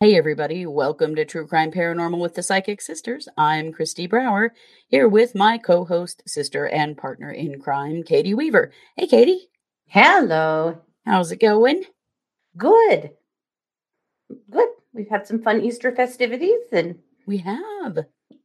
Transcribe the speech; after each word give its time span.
Hey, 0.00 0.16
everybody. 0.16 0.64
Welcome 0.64 1.16
to 1.16 1.24
True 1.24 1.46
Crime 1.46 1.72
Paranormal 1.72 2.20
with 2.20 2.34
the 2.34 2.42
Psychic 2.42 2.80
Sisters. 2.80 3.28
I'm 3.36 3.72
Kristi 3.72 4.08
Brower, 4.08 4.52
here 4.86 5.08
with 5.08 5.34
my 5.34 5.58
co 5.58 5.84
host, 5.84 6.22
sister, 6.26 6.66
and 6.68 6.96
partner 6.96 7.32
in 7.32 7.60
crime, 7.60 8.04
Katie 8.04 8.34
Weaver. 8.34 8.70
Hey, 8.96 9.08
Katie. 9.08 9.48
Hello. 9.86 10.78
How's 11.04 11.32
it 11.32 11.40
going? 11.40 11.82
Good. 12.56 13.10
Good. 14.50 14.68
We've 14.92 15.08
had 15.08 15.26
some 15.26 15.42
fun 15.42 15.62
Easter 15.62 15.90
festivities 15.90 16.60
and 16.72 17.00
We 17.26 17.38
have. 17.38 17.98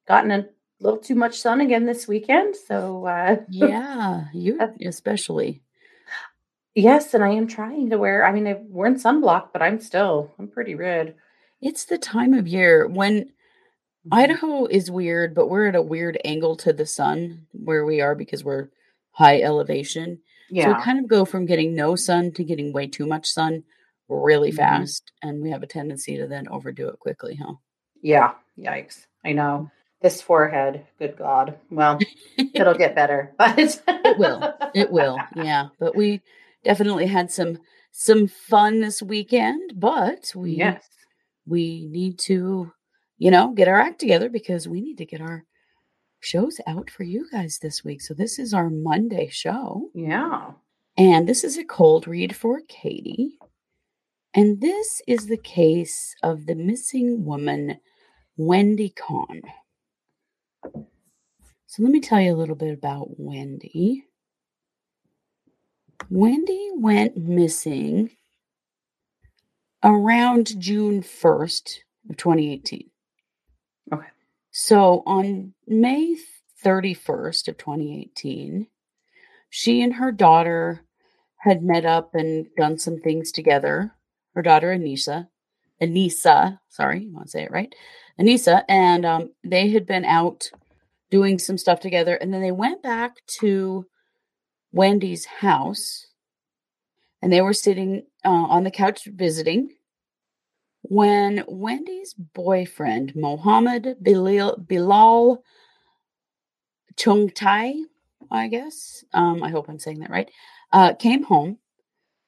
gotten 0.07 0.31
a 0.31 0.47
little 0.79 0.99
too 0.99 1.15
much 1.15 1.39
sun 1.39 1.61
again 1.61 1.85
this 1.85 2.07
weekend. 2.07 2.55
So, 2.55 3.05
uh, 3.05 3.37
Yeah, 3.49 4.25
you 4.33 4.59
especially. 4.83 5.61
yes, 6.73 7.13
and 7.13 7.23
I 7.23 7.29
am 7.29 7.47
trying 7.47 7.91
to 7.91 7.99
wear, 7.99 8.25
I 8.25 8.31
mean, 8.31 8.47
I've 8.47 8.61
worn 8.61 8.95
sunblock, 8.95 9.49
but 9.53 9.61
I'm 9.61 9.79
still, 9.79 10.31
I'm 10.39 10.47
pretty 10.47 10.73
red. 10.73 11.13
It's 11.63 11.85
the 11.85 11.97
time 11.97 12.33
of 12.33 12.47
year 12.47 12.87
when 12.87 13.31
Mm-hmm. 14.05 14.15
Idaho 14.19 14.65
is 14.65 14.91
weird, 14.91 15.33
but 15.33 15.47
we're 15.47 15.67
at 15.67 15.75
a 15.77 15.81
weird 15.81 16.19
angle 16.25 16.57
to 16.57 16.73
the 16.73 16.85
sun 16.85 17.47
where 17.53 17.85
we 17.85 18.01
are 18.01 18.15
because 18.15 18.43
we're 18.43 18.67
high 19.11 19.41
elevation. 19.41 20.17
So 20.49 20.55
Yeah. 20.55 20.77
we 20.77 20.83
kind 20.83 20.99
of 20.99 21.07
go 21.07 21.23
from 21.23 21.45
getting 21.45 21.73
no 21.73 21.95
sun 21.95 22.33
to 22.33 22.43
getting 22.43 22.73
way 22.73 22.87
too 22.87 23.05
much 23.05 23.27
sun 23.27 23.63
really 24.09 24.51
Mhm. 24.51 24.57
fast. 24.57 25.13
And 25.21 25.41
we 25.41 25.51
have 25.51 25.63
a 25.63 25.67
tendency 25.67 26.17
to 26.17 26.27
then 26.27 26.49
overdo 26.49 26.89
it 26.89 26.99
quickly, 26.99 27.35
huh? 27.35 27.53
Yeah. 28.01 28.33
Yikes. 28.59 29.05
I 29.23 29.31
know. 29.31 29.71
This 30.01 30.21
forehead, 30.21 30.85
good 30.99 31.15
God. 31.15 31.57
Well, 31.71 31.97
it'll 32.53 32.73
get 32.85 32.95
better, 32.95 33.33
but 33.39 33.57
It 33.87 34.17
will. 34.17 34.53
It 34.75 34.91
will. 34.91 35.17
Yeah. 35.37 35.69
But 35.79 35.95
we 35.95 36.19
definitely 36.65 37.05
had 37.07 37.31
some 37.31 37.59
some 37.93 38.27
fun 38.27 38.81
this 38.81 39.01
weekend, 39.01 39.79
but 39.79 40.33
we 40.35 40.55
Yes. 40.57 40.83
We 41.45 41.87
need 41.87 42.19
to, 42.19 42.71
you 43.17 43.31
know, 43.31 43.53
get 43.53 43.67
our 43.67 43.79
act 43.79 43.99
together 43.99 44.29
because 44.29 44.67
we 44.67 44.81
need 44.81 44.97
to 44.97 45.05
get 45.05 45.21
our 45.21 45.43
shows 46.19 46.59
out 46.67 46.89
for 46.89 47.03
you 47.03 47.27
guys 47.31 47.59
this 47.59 47.83
week. 47.83 48.01
So 48.01 48.13
this 48.13 48.39
is 48.39 48.53
our 48.53 48.69
Monday 48.69 49.29
show. 49.29 49.89
Yeah. 49.93 50.51
And 50.97 51.27
this 51.27 51.43
is 51.43 51.57
a 51.57 51.65
cold 51.65 52.07
read 52.07 52.35
for 52.35 52.61
Katie. 52.67 53.37
And 54.33 54.61
this 54.61 55.01
is 55.07 55.27
the 55.27 55.37
case 55.37 56.15
of 56.23 56.45
the 56.45 56.55
missing 56.55 57.25
woman, 57.25 57.77
Wendy 58.37 58.89
Kahn. 58.89 59.41
So 61.67 61.83
let 61.83 61.91
me 61.91 61.99
tell 61.99 62.21
you 62.21 62.33
a 62.33 62.37
little 62.37 62.55
bit 62.55 62.73
about 62.73 63.19
Wendy. 63.19 64.05
Wendy 66.09 66.69
went 66.75 67.17
missing 67.17 68.11
around 69.83 70.59
June 70.59 71.01
1st 71.01 71.79
of 72.09 72.17
2018. 72.17 72.89
Okay. 73.91 74.07
So 74.51 75.03
on 75.05 75.53
May 75.67 76.15
31st 76.63 77.47
of 77.49 77.57
2018, 77.57 78.67
she 79.49 79.81
and 79.81 79.95
her 79.95 80.11
daughter 80.11 80.83
had 81.37 81.61
met 81.61 81.85
up 81.85 82.15
and 82.15 82.47
done 82.55 82.77
some 82.77 82.97
things 82.97 83.31
together. 83.31 83.93
Her 84.33 84.41
daughter 84.41 84.75
Aneisah, 84.75 85.27
Aneisah, 85.81 86.59
sorry, 86.69 87.03
you 87.03 87.13
want 87.13 87.27
to 87.27 87.31
say 87.31 87.43
it 87.43 87.51
right, 87.51 87.73
Aneisah, 88.19 88.63
and 88.69 89.05
um, 89.05 89.31
they 89.43 89.69
had 89.69 89.85
been 89.85 90.05
out 90.05 90.49
doing 91.11 91.37
some 91.37 91.57
stuff 91.57 91.79
together, 91.79 92.15
and 92.15 92.33
then 92.33 92.41
they 92.41 92.51
went 92.51 92.81
back 92.81 93.17
to 93.27 93.85
Wendy's 94.71 95.25
house, 95.25 96.07
and 97.23 97.31
they 97.31 97.39
were 97.39 97.53
sitting 97.53 98.03
uh, 98.25 98.29
on 98.29 98.65
the 98.65 98.69
couch 98.69 99.05
visiting. 99.05 99.69
When 100.81 101.45
Wendy's 101.47 102.13
boyfriend, 102.13 103.15
Mohammed 103.15 103.95
Bilal, 104.01 104.57
Bilal 104.57 105.41
Chungtai, 106.95 107.75
I 108.29 108.47
guess, 108.49 109.05
um, 109.13 109.41
I 109.41 109.51
hope 109.51 109.69
I'm 109.69 109.79
saying 109.79 109.99
that 109.99 110.09
right, 110.09 110.29
uh, 110.73 110.95
came 110.95 111.23
home 111.23 111.59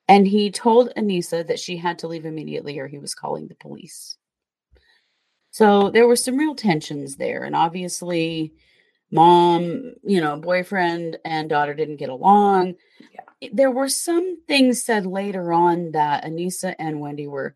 and 0.08 0.26
he 0.26 0.50
told 0.50 0.94
Aneisah 0.96 1.46
that 1.46 1.60
she 1.60 1.76
had 1.76 2.00
to 2.00 2.08
leave 2.08 2.26
immediately 2.26 2.80
or 2.80 2.88
he 2.88 2.98
was 2.98 3.14
calling 3.14 3.50
the 3.50 3.56
police. 3.56 4.16
So 5.52 5.90
there 5.90 6.08
were 6.08 6.16
some 6.16 6.38
real 6.38 6.56
tensions 6.56 7.18
there. 7.18 7.44
And 7.44 7.54
obviously, 7.54 8.54
mom, 9.12 9.96
you 10.06 10.22
know, 10.22 10.38
boyfriend 10.38 11.18
and 11.26 11.50
daughter 11.50 11.74
didn't 11.74 11.98
get 11.98 12.10
along. 12.10 12.76
Yeah. 13.14 13.25
There 13.52 13.72
were 13.72 13.90
some 13.90 14.42
things 14.48 14.84
said 14.84 15.06
later 15.06 15.52
on 15.54 15.92
that 15.92 16.24
Aneisah 16.24 16.76
and 16.80 17.00
Wendy 17.00 17.28
were 17.28 17.56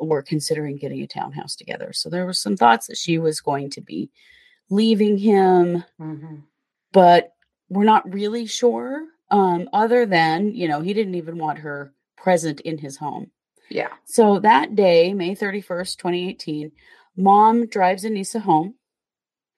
were 0.00 0.22
considering 0.22 0.76
getting 0.76 1.02
a 1.02 1.06
townhouse 1.06 1.56
together. 1.56 1.92
So 1.92 2.08
there 2.08 2.24
were 2.24 2.32
some 2.32 2.56
thoughts 2.56 2.86
that 2.86 2.96
she 2.96 3.18
was 3.18 3.40
going 3.40 3.70
to 3.70 3.80
be 3.80 4.10
leaving 4.70 5.18
him 5.18 5.84
hmm 5.98 6.36
but 6.92 7.32
we're 7.68 7.84
not 7.84 8.12
really 8.12 8.46
sure. 8.46 9.04
Um, 9.30 9.68
other 9.74 10.06
than, 10.06 10.54
you 10.54 10.68
know, 10.68 10.80
he 10.80 10.94
didn't 10.94 11.16
even 11.16 11.36
want 11.36 11.58
her 11.58 11.92
present 12.16 12.60
in 12.60 12.78
his 12.78 12.96
home. 12.96 13.30
Yeah. 13.68 13.88
So 14.06 14.38
that 14.40 14.74
day, 14.74 15.12
May 15.12 15.36
31st, 15.36 15.96
2018, 15.98 16.72
mom 17.16 17.66
drives 17.66 18.04
Aneisah 18.04 18.40
home 18.40 18.74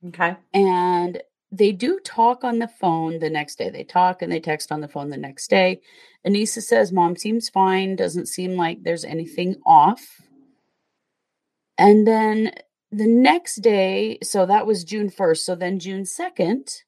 Okay. 0.08 0.34
and 0.52 1.22
they 1.52 1.72
do 1.72 1.98
talk 2.04 2.44
on 2.44 2.58
the 2.58 2.68
phone 2.68 3.18
the 3.18 3.30
next 3.30 3.56
day. 3.58 3.70
They 3.70 3.84
talk 3.84 4.22
and 4.22 4.30
they 4.30 4.40
text 4.40 4.70
on 4.70 4.80
the 4.80 4.88
phone 4.88 5.10
the 5.10 5.16
next 5.16 5.48
day. 5.50 5.80
Aneisah 6.26 6.62
says, 6.62 6.92
Mom 6.92 7.16
seems 7.16 7.48
fine, 7.48 7.96
doesn't 7.96 8.26
seem 8.26 8.56
like 8.56 8.82
there's 8.82 9.04
anything 9.04 9.56
off. 9.66 10.20
And 11.76 12.06
then 12.06 12.52
the 12.92 13.06
next 13.06 13.56
day, 13.56 14.18
so 14.22 14.46
that 14.46 14.66
was 14.66 14.84
June 14.84 15.10
1st. 15.10 15.44
So 15.44 15.54
then 15.54 15.78
June 15.78 16.04
2nd, 16.04 16.82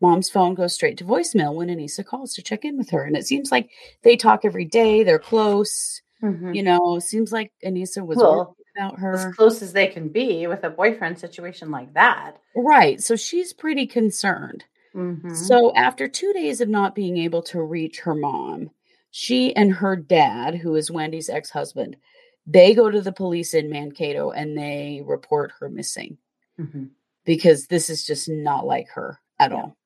mom's 0.00 0.28
phone 0.28 0.54
goes 0.54 0.74
straight 0.74 0.98
to 0.98 1.04
voicemail 1.04 1.54
when 1.54 1.68
Aneisah 1.68 2.04
calls 2.04 2.34
to 2.34 2.42
check 2.42 2.64
in 2.64 2.76
with 2.76 2.90
her. 2.90 3.04
And 3.04 3.16
it 3.16 3.26
seems 3.26 3.50
like 3.50 3.70
they 4.02 4.16
talk 4.16 4.44
every 4.44 4.64
day, 4.64 5.02
they're 5.02 5.18
close. 5.18 6.02
Mhm. 6.22 6.54
You 6.54 6.62
know, 6.62 6.98
seems 6.98 7.32
like 7.32 7.52
Aneisah 7.64 8.04
was 8.04 8.18
Well, 8.18 8.56
about 8.78 8.98
her. 8.98 9.12
As 9.14 9.34
close 9.34 9.62
as 9.62 9.72
they 9.72 9.88
can 9.88 10.08
be 10.08 10.46
with 10.46 10.64
a 10.64 10.70
boyfriend 10.70 11.18
situation 11.18 11.70
like 11.70 11.92
that. 11.94 12.36
Right. 12.54 13.00
So 13.02 13.16
she's 13.16 13.52
pretty 13.52 13.86
concerned. 13.86 14.64
Mhm. 14.94 15.34
So 15.34 15.72
after 15.74 16.08
two 16.08 16.32
days 16.32 16.60
of 16.60 16.68
not 16.68 16.94
being 16.94 17.18
able 17.18 17.42
to 17.42 17.62
reach 17.62 18.00
her 18.00 18.14
mom, 18.14 18.70
she 19.10 19.54
and 19.56 19.72
her 19.72 19.96
dad, 19.96 20.54
who 20.56 20.74
is 20.74 20.90
Wendy's 20.90 21.28
ex-husband, 21.28 21.96
they 22.46 22.74
go 22.74 22.90
to 22.90 23.00
the 23.00 23.12
police 23.12 23.52
in 23.54 23.68
Mankato 23.68 24.30
and 24.30 24.56
they 24.56 25.02
report 25.04 25.52
her 25.60 25.68
missing 25.68 26.16
Mhm. 26.58 26.90
because 27.24 27.66
this 27.66 27.90
is 27.90 28.06
just 28.06 28.28
not 28.28 28.66
like 28.66 28.88
her 28.90 29.20
at 29.38 29.50
Yeah. 29.50 29.56
all. 29.58 29.76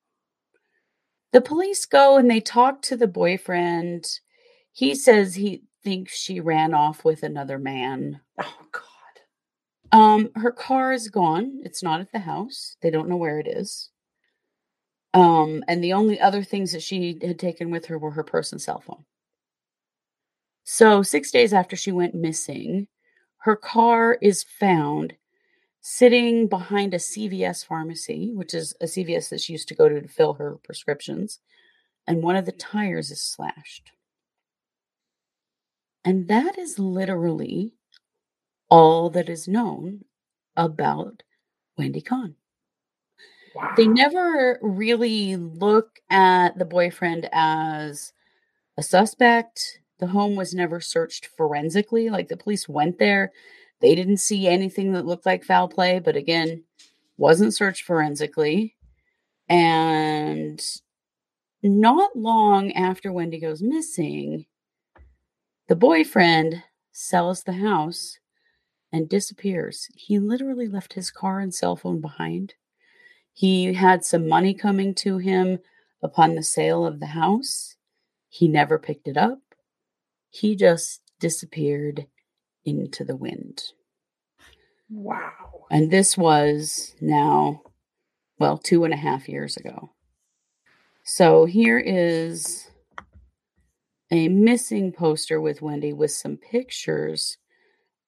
The 1.32 1.40
police 1.40 1.86
go 1.86 2.18
and 2.18 2.30
they 2.30 2.40
talk 2.40 2.82
to 2.82 2.96
the 2.96 3.06
boyfriend. 3.08 4.20
He 4.72 4.94
says 4.94 5.34
he 5.34 5.62
thinks 5.82 6.16
she 6.16 6.40
ran 6.40 6.74
off 6.74 7.04
with 7.04 7.22
another 7.22 7.58
man. 7.58 8.20
Oh 8.38 8.66
God. 8.72 8.82
Um, 9.92 10.30
her 10.36 10.52
car 10.52 10.92
is 10.92 11.08
gone. 11.08 11.60
It's 11.64 11.82
not 11.82 12.00
at 12.00 12.12
the 12.12 12.20
house. 12.20 12.76
They 12.80 12.90
don't 12.90 13.08
know 13.08 13.16
where 13.16 13.38
it 13.38 13.46
is. 13.46 13.90
Um, 15.14 15.62
and 15.68 15.84
the 15.84 15.92
only 15.92 16.18
other 16.18 16.42
things 16.42 16.72
that 16.72 16.82
she 16.82 17.18
had 17.22 17.38
taken 17.38 17.70
with 17.70 17.86
her 17.86 17.98
were 17.98 18.12
her 18.12 18.24
purse 18.24 18.52
and 18.52 18.62
cell 18.62 18.80
phone. 18.80 19.04
So, 20.64 21.02
six 21.02 21.30
days 21.30 21.52
after 21.52 21.76
she 21.76 21.92
went 21.92 22.14
missing, 22.14 22.86
her 23.38 23.56
car 23.56 24.16
is 24.22 24.44
found 24.44 25.14
sitting 25.82 26.46
behind 26.46 26.94
a 26.94 26.98
CVS 26.98 27.66
pharmacy, 27.66 28.30
which 28.32 28.54
is 28.54 28.74
a 28.80 28.84
CVS 28.84 29.28
that 29.30 29.40
she 29.40 29.52
used 29.52 29.68
to 29.68 29.74
go 29.74 29.88
to 29.88 30.00
to 30.00 30.08
fill 30.08 30.34
her 30.34 30.56
prescriptions, 30.62 31.40
and 32.06 32.22
one 32.22 32.36
of 32.36 32.46
the 32.46 32.52
tires 32.52 33.10
is 33.10 33.20
slashed. 33.20 33.90
And 36.04 36.28
that 36.28 36.58
is 36.58 36.78
literally 36.78 37.74
all 38.68 39.10
that 39.10 39.28
is 39.28 39.46
known 39.46 40.04
about 40.56 41.22
Wendy 41.76 42.00
Kahn. 42.00 42.36
Wow. 43.54 43.74
They 43.76 43.86
never 43.86 44.58
really 44.62 45.36
look 45.36 46.00
at 46.10 46.58
the 46.58 46.64
boyfriend 46.64 47.28
as 47.32 48.12
a 48.76 48.82
suspect. 48.82 49.80
The 49.98 50.06
home 50.08 50.36
was 50.36 50.54
never 50.54 50.80
searched 50.80 51.26
forensically. 51.26 52.10
Like 52.10 52.28
the 52.28 52.36
police 52.36 52.68
went 52.68 52.98
there, 52.98 53.30
they 53.80 53.94
didn't 53.94 54.18
see 54.18 54.46
anything 54.48 54.92
that 54.92 55.06
looked 55.06 55.26
like 55.26 55.44
foul 55.44 55.68
play, 55.68 55.98
but 55.98 56.16
again, 56.16 56.64
wasn't 57.18 57.54
searched 57.54 57.84
forensically. 57.84 58.74
And 59.48 60.60
not 61.62 62.16
long 62.16 62.72
after 62.72 63.12
Wendy 63.12 63.38
goes 63.38 63.62
missing, 63.62 64.46
the 65.68 65.76
boyfriend 65.76 66.62
sells 66.92 67.42
the 67.42 67.52
house 67.52 68.18
and 68.92 69.08
disappears. 69.08 69.88
He 69.94 70.18
literally 70.18 70.68
left 70.68 70.92
his 70.92 71.10
car 71.10 71.40
and 71.40 71.54
cell 71.54 71.76
phone 71.76 72.00
behind. 72.00 72.54
He 73.32 73.72
had 73.72 74.04
some 74.04 74.28
money 74.28 74.52
coming 74.52 74.94
to 74.96 75.18
him 75.18 75.58
upon 76.02 76.34
the 76.34 76.42
sale 76.42 76.84
of 76.84 77.00
the 77.00 77.06
house. 77.06 77.76
He 78.28 78.48
never 78.48 78.78
picked 78.78 79.08
it 79.08 79.16
up. 79.16 79.40
He 80.30 80.56
just 80.56 81.00
disappeared 81.20 82.06
into 82.64 83.04
the 83.04 83.16
wind. 83.16 83.62
Wow. 84.90 85.66
And 85.70 85.90
this 85.90 86.18
was 86.18 86.94
now, 87.00 87.62
well, 88.38 88.58
two 88.58 88.84
and 88.84 88.92
a 88.92 88.98
half 88.98 89.28
years 89.28 89.56
ago. 89.56 89.92
So 91.04 91.46
here 91.46 91.78
is 91.78 92.68
a 94.12 94.28
missing 94.28 94.92
poster 94.92 95.40
with 95.40 95.62
Wendy 95.62 95.92
with 95.92 96.12
some 96.12 96.36
pictures 96.36 97.38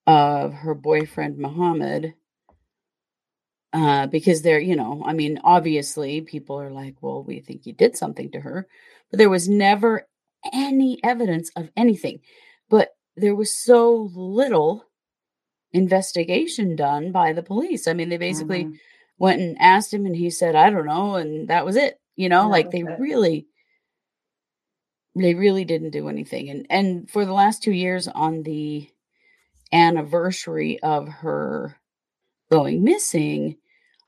of 0.06 0.52
her 0.52 0.74
boyfriend 0.74 1.38
Muhammad. 1.38 2.14
Uh, 3.72 4.06
because 4.06 4.42
they're, 4.42 4.60
you 4.60 4.76
know, 4.76 5.02
I 5.04 5.14
mean, 5.14 5.40
obviously 5.42 6.20
people 6.20 6.60
are 6.60 6.70
like, 6.70 6.94
well, 7.00 7.24
we 7.24 7.40
think 7.40 7.66
you 7.66 7.72
did 7.72 7.96
something 7.96 8.30
to 8.30 8.40
her, 8.40 8.68
but 9.10 9.18
there 9.18 9.30
was 9.30 9.48
never 9.48 10.06
any 10.52 11.00
evidence 11.02 11.50
of 11.56 11.70
anything. 11.76 12.20
But 12.70 12.90
there 13.16 13.34
was 13.34 13.52
so 13.52 14.10
little 14.14 14.84
investigation 15.72 16.76
done 16.76 17.10
by 17.10 17.32
the 17.32 17.42
police. 17.42 17.88
I 17.88 17.94
mean, 17.94 18.10
they 18.10 18.16
basically 18.16 18.66
Mhm. 18.66 18.78
went 19.18 19.40
and 19.40 19.56
asked 19.58 19.92
him, 19.92 20.06
and 20.06 20.14
he 20.14 20.30
said, 20.30 20.54
I 20.54 20.70
don't 20.70 20.86
know. 20.86 21.16
And 21.16 21.48
that 21.48 21.64
was 21.64 21.74
it. 21.74 21.98
You 22.14 22.28
know, 22.28 22.44
That 22.44 22.50
like 22.50 22.70
they 22.70 22.82
it. 22.82 23.00
really, 23.00 23.48
they 25.16 25.34
really 25.34 25.64
didn't 25.64 25.90
do 25.90 26.08
anything. 26.08 26.50
And, 26.50 26.66
and 26.70 27.10
for 27.10 27.24
the 27.24 27.32
last 27.32 27.62
two 27.62 27.72
years, 27.72 28.08
on 28.08 28.42
the 28.42 28.88
anniversary 29.72 30.80
of 30.82 31.08
her 31.08 31.76
going 32.50 32.84
missing, 32.84 33.56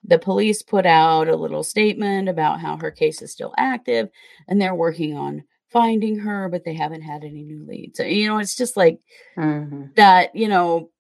the 0.05 0.19
police 0.19 0.63
put 0.63 0.87
out 0.87 1.29
a 1.29 1.37
little 1.37 1.65
statement 1.65 2.29
about 2.29 2.61
how 2.61 2.77
her 2.77 2.91
case 2.91 3.23
is 3.23 3.33
still 3.33 3.55
active 3.57 4.09
and 4.47 4.61
they're 4.61 4.75
working 4.75 5.17
on 5.17 5.45
finding 5.73 6.21
her, 6.21 6.49
but 6.49 6.65
they 6.65 6.75
haven't 6.75 7.03
had 7.03 7.25
any 7.25 7.43
new 7.43 7.65
leads. 7.67 7.99
So, 7.99 8.05
you 8.05 8.29
know, 8.29 8.39
it's 8.39 8.57
just 8.57 8.77
like 8.77 9.01
Mhm. 9.37 9.95
that, 9.97 10.35
you 10.35 10.49
know, 10.49 10.91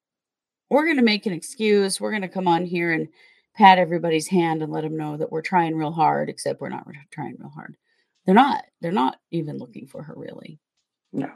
we're 0.70 0.84
going 0.84 0.96
to 0.96 1.02
make 1.02 1.26
an 1.26 1.32
excuse. 1.32 2.00
We're 2.00 2.10
going 2.10 2.22
to 2.22 2.28
come 2.28 2.48
on 2.48 2.64
here 2.64 2.92
and 2.92 3.08
pat 3.54 3.78
everybody's 3.78 4.26
hand 4.28 4.62
and 4.62 4.72
let 4.72 4.82
them 4.82 4.96
know 4.96 5.16
that 5.16 5.30
we're 5.30 5.42
trying 5.42 5.76
real 5.76 5.92
hard, 5.92 6.28
except 6.28 6.60
we're 6.60 6.68
not 6.68 6.86
trying 7.12 7.36
real 7.38 7.50
hard. 7.50 7.76
They're 8.26 8.34
not. 8.34 8.64
They're 8.80 8.92
not 8.92 9.18
even 9.30 9.58
looking 9.58 9.86
for 9.86 10.02
her 10.02 10.14
really. 10.16 10.60
No. 11.12 11.30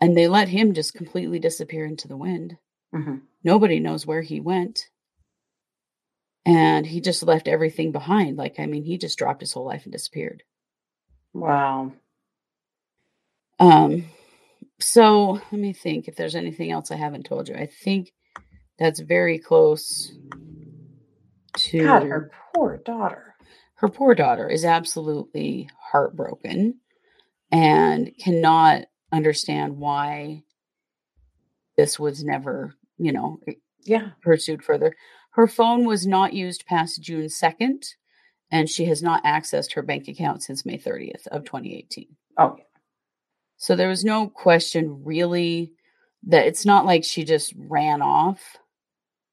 And 0.00 0.16
they 0.16 0.28
let 0.28 0.48
him 0.48 0.74
just 0.74 0.94
completely 0.94 1.38
disappear 1.38 1.86
into 1.86 2.08
the 2.08 2.16
wind. 2.16 2.58
Mhm. 2.92 3.22
Nobody 3.44 3.78
knows 3.78 4.06
where 4.06 4.22
he 4.22 4.40
went. 4.40 4.88
And 6.44 6.84
he 6.84 7.00
just 7.00 7.22
left 7.22 7.46
everything 7.46 7.92
behind. 7.92 8.36
Like, 8.36 8.58
I 8.58 8.66
mean, 8.66 8.82
he 8.82 8.98
just 8.98 9.16
dropped 9.16 9.40
his 9.40 9.52
whole 9.52 9.64
life 9.64 9.84
and 9.84 9.92
disappeared. 9.92 10.42
Wow. 11.32 11.92
Um, 13.60 14.06
so 14.80 15.32
let 15.32 15.52
me 15.52 15.72
think 15.72 16.08
if 16.08 16.16
there's 16.16 16.34
anything 16.34 16.72
else 16.72 16.90
I 16.90 16.96
haven't 16.96 17.26
told 17.26 17.48
you. 17.48 17.54
I 17.54 17.66
think 17.66 18.12
that's 18.78 18.98
very 18.98 19.38
close 19.38 20.12
to 21.54 21.82
God, 21.84 22.02
her 22.02 22.30
poor 22.54 22.78
daughter. 22.78 23.31
Her 23.82 23.88
poor 23.88 24.14
daughter 24.14 24.48
is 24.48 24.64
absolutely 24.64 25.68
heartbroken 25.76 26.78
and 27.50 28.16
cannot 28.16 28.84
understand 29.10 29.76
why 29.76 30.44
this 31.76 31.98
was 31.98 32.22
never, 32.22 32.74
you 32.96 33.10
know, 33.10 33.40
Yeah. 33.80 34.10
pursued 34.22 34.62
further. 34.62 34.94
Her 35.30 35.48
phone 35.48 35.84
was 35.84 36.06
not 36.06 36.32
used 36.32 36.64
past 36.64 37.02
June 37.02 37.28
2nd, 37.28 37.82
and 38.52 38.70
she 38.70 38.84
has 38.84 39.02
not 39.02 39.24
accessed 39.24 39.72
her 39.72 39.82
bank 39.82 40.06
account 40.06 40.44
since 40.44 40.64
May 40.64 40.78
30th 40.78 41.26
of 41.26 41.44
2018. 41.44 42.06
Oh. 42.38 42.58
So 43.56 43.74
there 43.74 43.88
was 43.88 44.04
no 44.04 44.28
question 44.28 45.02
really 45.02 45.72
that 46.22 46.46
it's 46.46 46.64
not 46.64 46.86
like 46.86 47.02
she 47.02 47.24
just 47.24 47.52
ran 47.56 48.00
off. 48.00 48.58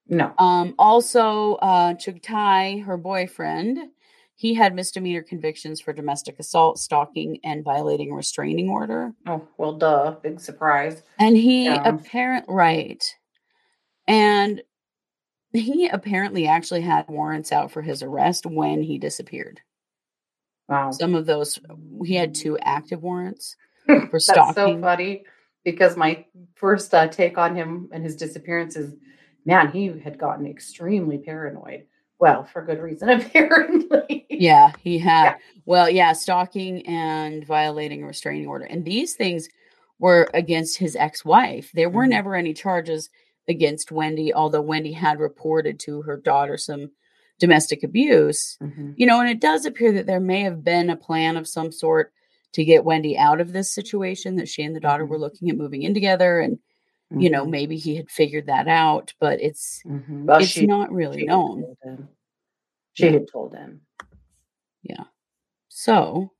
No. 0.08 0.34
Um, 0.38 0.74
also, 0.76 1.54
uh, 1.56 1.94
Chughtai, 1.94 2.82
her 2.82 2.96
boyfriend, 2.96 3.78
he 4.40 4.54
had 4.54 4.74
misdemeanor 4.74 5.22
convictions 5.22 5.82
for 5.82 5.92
domestic 5.92 6.38
assault, 6.38 6.78
stalking, 6.78 7.38
and 7.44 7.62
violating 7.62 8.10
a 8.10 8.14
restraining 8.14 8.70
order. 8.70 9.12
Oh, 9.26 9.46
well, 9.58 9.74
duh. 9.74 10.12
Big 10.22 10.40
surprise. 10.40 11.02
And 11.18 11.36
he 11.36 11.66
Yeah. 11.66 11.86
apparent 11.86 12.46
right. 12.48 13.04
And 14.08 14.62
he 15.52 15.88
apparently 15.88 16.46
actually 16.46 16.80
had 16.80 17.06
warrants 17.06 17.52
out 17.52 17.70
for 17.70 17.82
his 17.82 18.02
arrest 18.02 18.46
when 18.46 18.82
he 18.82 18.96
disappeared. 18.96 19.60
Wow. 20.70 20.90
Some 20.92 21.14
of 21.14 21.26
those 21.26 21.60
he 22.06 22.14
had 22.14 22.34
two 22.34 22.56
active 22.60 23.02
warrants 23.02 23.56
for 23.86 24.20
That's 24.26 24.54
so 24.54 24.80
funny 24.80 25.26
because 25.64 25.98
my 25.98 26.24
first 26.54 26.94
uh, 26.94 27.08
take 27.08 27.36
on 27.36 27.54
him 27.54 27.90
and 27.92 28.02
his 28.02 28.16
disappearance 28.16 28.74
is 28.74 28.94
man, 29.44 29.70
he 29.70 29.88
had 30.02 30.16
gotten 30.16 30.46
extremely 30.46 31.18
paranoid. 31.18 31.84
Well, 32.20 32.44
for 32.44 32.62
good 32.64 32.78
reason, 32.80 33.08
apparently. 33.10 34.26
Yeah, 34.28 34.72
he 34.82 34.98
had. 34.98 35.24
Yeah. 35.24 35.34
Well, 35.64 35.90
yeah, 35.90 36.12
stalking 36.12 36.86
and 36.86 37.44
violating 37.46 38.02
a 38.02 38.06
restraining 38.06 38.46
order. 38.46 38.66
And 38.66 38.84
these 38.84 39.14
things 39.14 39.48
were 39.98 40.28
against 40.34 40.78
his 40.78 40.96
ex 40.96 41.24
wife. 41.24 41.70
There 41.74 41.90
were 41.90 42.04
Mhm. 42.06 42.10
never 42.10 42.34
any 42.34 42.52
charges 42.54 43.08
against 43.48 43.90
Wendy, 43.90 44.32
although 44.32 44.60
Wendy 44.60 44.92
had 44.92 45.18
reported 45.18 45.78
to 45.80 46.02
her 46.02 46.16
daughter 46.16 46.56
some 46.56 46.90
domestic 47.38 47.82
abuse. 47.82 48.58
Mhm. 48.62 48.94
You 48.96 49.06
know, 49.06 49.20
and 49.20 49.28
it 49.30 49.40
does 49.40 49.64
appear 49.64 49.92
that 49.92 50.06
there 50.06 50.20
may 50.20 50.42
have 50.42 50.62
been 50.62 50.90
a 50.90 50.96
plan 50.96 51.36
of 51.38 51.48
some 51.48 51.72
sort 51.72 52.12
to 52.52 52.64
get 52.64 52.84
Wendy 52.84 53.16
out 53.16 53.40
of 53.40 53.52
this 53.52 53.72
situation, 53.72 54.36
that 54.36 54.48
she 54.48 54.62
and 54.62 54.76
the 54.76 54.80
daughter 54.80 55.04
Mhm. 55.06 55.08
were 55.08 55.18
looking 55.18 55.48
at 55.48 55.56
moving 55.56 55.82
in 55.82 55.94
together. 55.94 56.40
And, 56.40 56.58
you 57.18 57.28
know, 57.30 57.44
Mhm. 57.44 57.50
maybe 57.50 57.76
he 57.76 57.96
had 57.96 58.10
figured 58.10 58.46
that 58.46 58.68
out, 58.68 59.12
but 59.18 59.40
it's 59.40 59.82
Mhm. 59.84 60.24
Well, 60.26 60.38
it's 60.40 60.48
she, 60.48 60.66
not 60.66 60.92
really 60.92 61.20
she 61.20 61.26
known. 61.26 61.62
told. 61.82 62.08
She 62.92 63.06
Yeah. 63.06 63.12
had 63.12 63.28
told 63.28 63.54
him. 63.54 63.86
Yeah. 64.82 65.04
So 65.68 66.32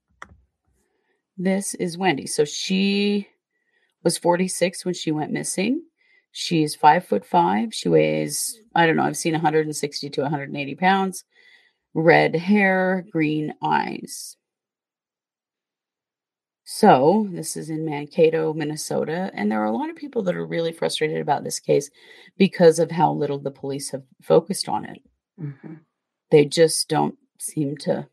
this 1.37 1.75
is 1.75 1.99
Wendy. 1.99 2.27
So 2.27 2.45
she 2.45 3.29
was 4.05 4.19
46 4.19 4.85
when 4.85 4.95
she 4.95 5.11
went 5.11 5.33
missing. 5.33 5.83
She's 6.33 6.75
five 6.77 7.05
foot 7.05 7.25
five. 7.25 7.75
She 7.75 7.89
weighs, 7.89 8.61
I 8.75 8.87
don't 8.87 8.97
know, 8.97 9.03
I've 9.03 9.17
seen 9.17 9.35
160 9.35 10.09
to 10.11 10.23
180 10.23 10.75
pounds. 10.77 11.25
Red 11.95 12.37
hair, 12.37 13.05
green 13.11 13.55
eyes. 13.63 14.37
So 16.73 17.27
this 17.33 17.57
is 17.57 17.69
in 17.69 17.85
Mankato, 17.85 18.53
Minnesota. 18.53 19.33
And 19.35 19.51
there 19.51 19.61
are 19.61 19.67
a 19.67 19.77
lot 19.77 19.91
of 19.91 19.97
people 19.97 20.23
that 20.23 20.37
are 20.37 20.47
really 20.47 20.71
frustrated 20.71 21.21
about 21.21 21.43
this 21.43 21.59
case 21.59 21.91
because 22.39 22.79
of 22.79 22.93
how 22.93 23.13
little 23.13 23.41
the 23.41 23.51
police 23.51 23.91
have 23.91 24.05
focused 24.23 24.69
on 24.69 24.85
it 24.85 25.03
Mhm. 25.39 25.81
they 26.31 26.45
just 26.45 26.89
don't 26.89 27.19
seem 27.41 27.77
to 27.79 28.09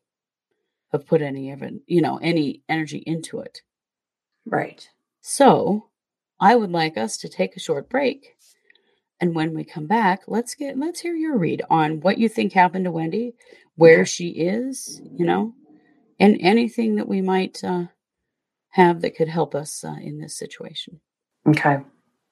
have 0.91 1.05
put 1.05 1.21
any 1.21 1.51
of 1.51 1.61
it, 1.61 1.75
you 1.85 2.01
know, 2.01 2.17
any 2.17 2.63
energy 2.67 3.03
into 3.05 3.39
it. 3.41 3.61
Right. 4.45 4.89
So 5.21 5.89
I 6.39 6.55
would 6.55 6.71
like 6.71 6.97
us 6.97 7.17
to 7.17 7.29
take 7.29 7.55
a 7.55 7.59
short 7.59 7.89
break. 7.89 8.37
And 9.19 9.35
when 9.35 9.53
we 9.53 9.63
come 9.65 9.85
back, 9.87 10.23
let's 10.27 10.55
get 10.55 10.79
let's 10.79 11.01
hear 11.01 11.15
your 11.15 11.37
read 11.37 11.61
on 11.69 11.99
what 12.01 12.17
you 12.17 12.27
think 12.29 12.53
happened 12.53 12.85
to 12.85 12.91
Wendy, 12.91 13.35
where 13.75 14.01
Okay. 14.01 14.05
she 14.05 14.29
is, 14.29 15.01
you 15.03 15.25
know, 15.25 15.53
and 16.19 16.37
anything 16.41 16.95
that 16.95 17.07
we 17.07 17.21
might 17.21 17.63
uh, 17.63 17.87
have 18.77 19.01
that 19.01 19.15
could 19.15 19.27
help 19.27 19.53
us 19.55 19.83
uh, 19.83 19.95
in 20.01 20.19
this 20.19 20.37
situation. 20.37 21.01
Okay. 21.47 21.79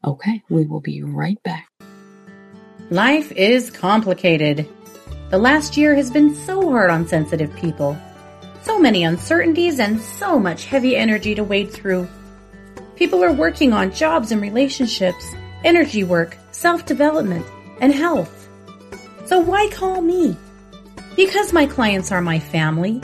Okay, 0.06 0.44
we 0.50 0.66
will 0.66 0.82
be 0.82 1.02
right 1.02 1.42
back. 1.44 1.68
Life 2.92 3.32
is 3.32 3.72
complicated. 3.72 4.70
The 5.32 5.40
last 5.40 5.75
year 5.75 5.96
has 5.96 6.12
been 6.12 6.36
so 6.36 6.70
hard 6.70 6.92
on 6.92 7.08
sensitive 7.08 7.54
people. 7.56 7.98
So 8.62 8.80
many 8.80 9.04
uncertainties 9.04 9.80
and 9.80 10.00
so 10.00 10.38
much 10.38 10.66
heavy 10.66 10.96
energy 10.96 11.34
to 11.34 11.44
wade 11.44 11.72
through. 11.72 12.08
People 12.96 13.24
are 13.24 13.34
working 13.34 13.74
on 13.74 13.92
jobs 13.92 14.32
and 14.32 14.40
relationships, 14.40 15.25
energy 15.64 16.04
work, 16.04 16.38
self 16.52 16.86
development, 16.86 17.46
and 17.82 17.92
health. 17.92 18.48
So 19.25 19.40
why 19.40 19.70
call 19.72 20.02
me? 20.02 20.38
Because 21.16 21.54
my 21.54 21.66
clients 21.66 22.12
are 22.12 22.22
my 22.22 22.40
family. 22.40 23.02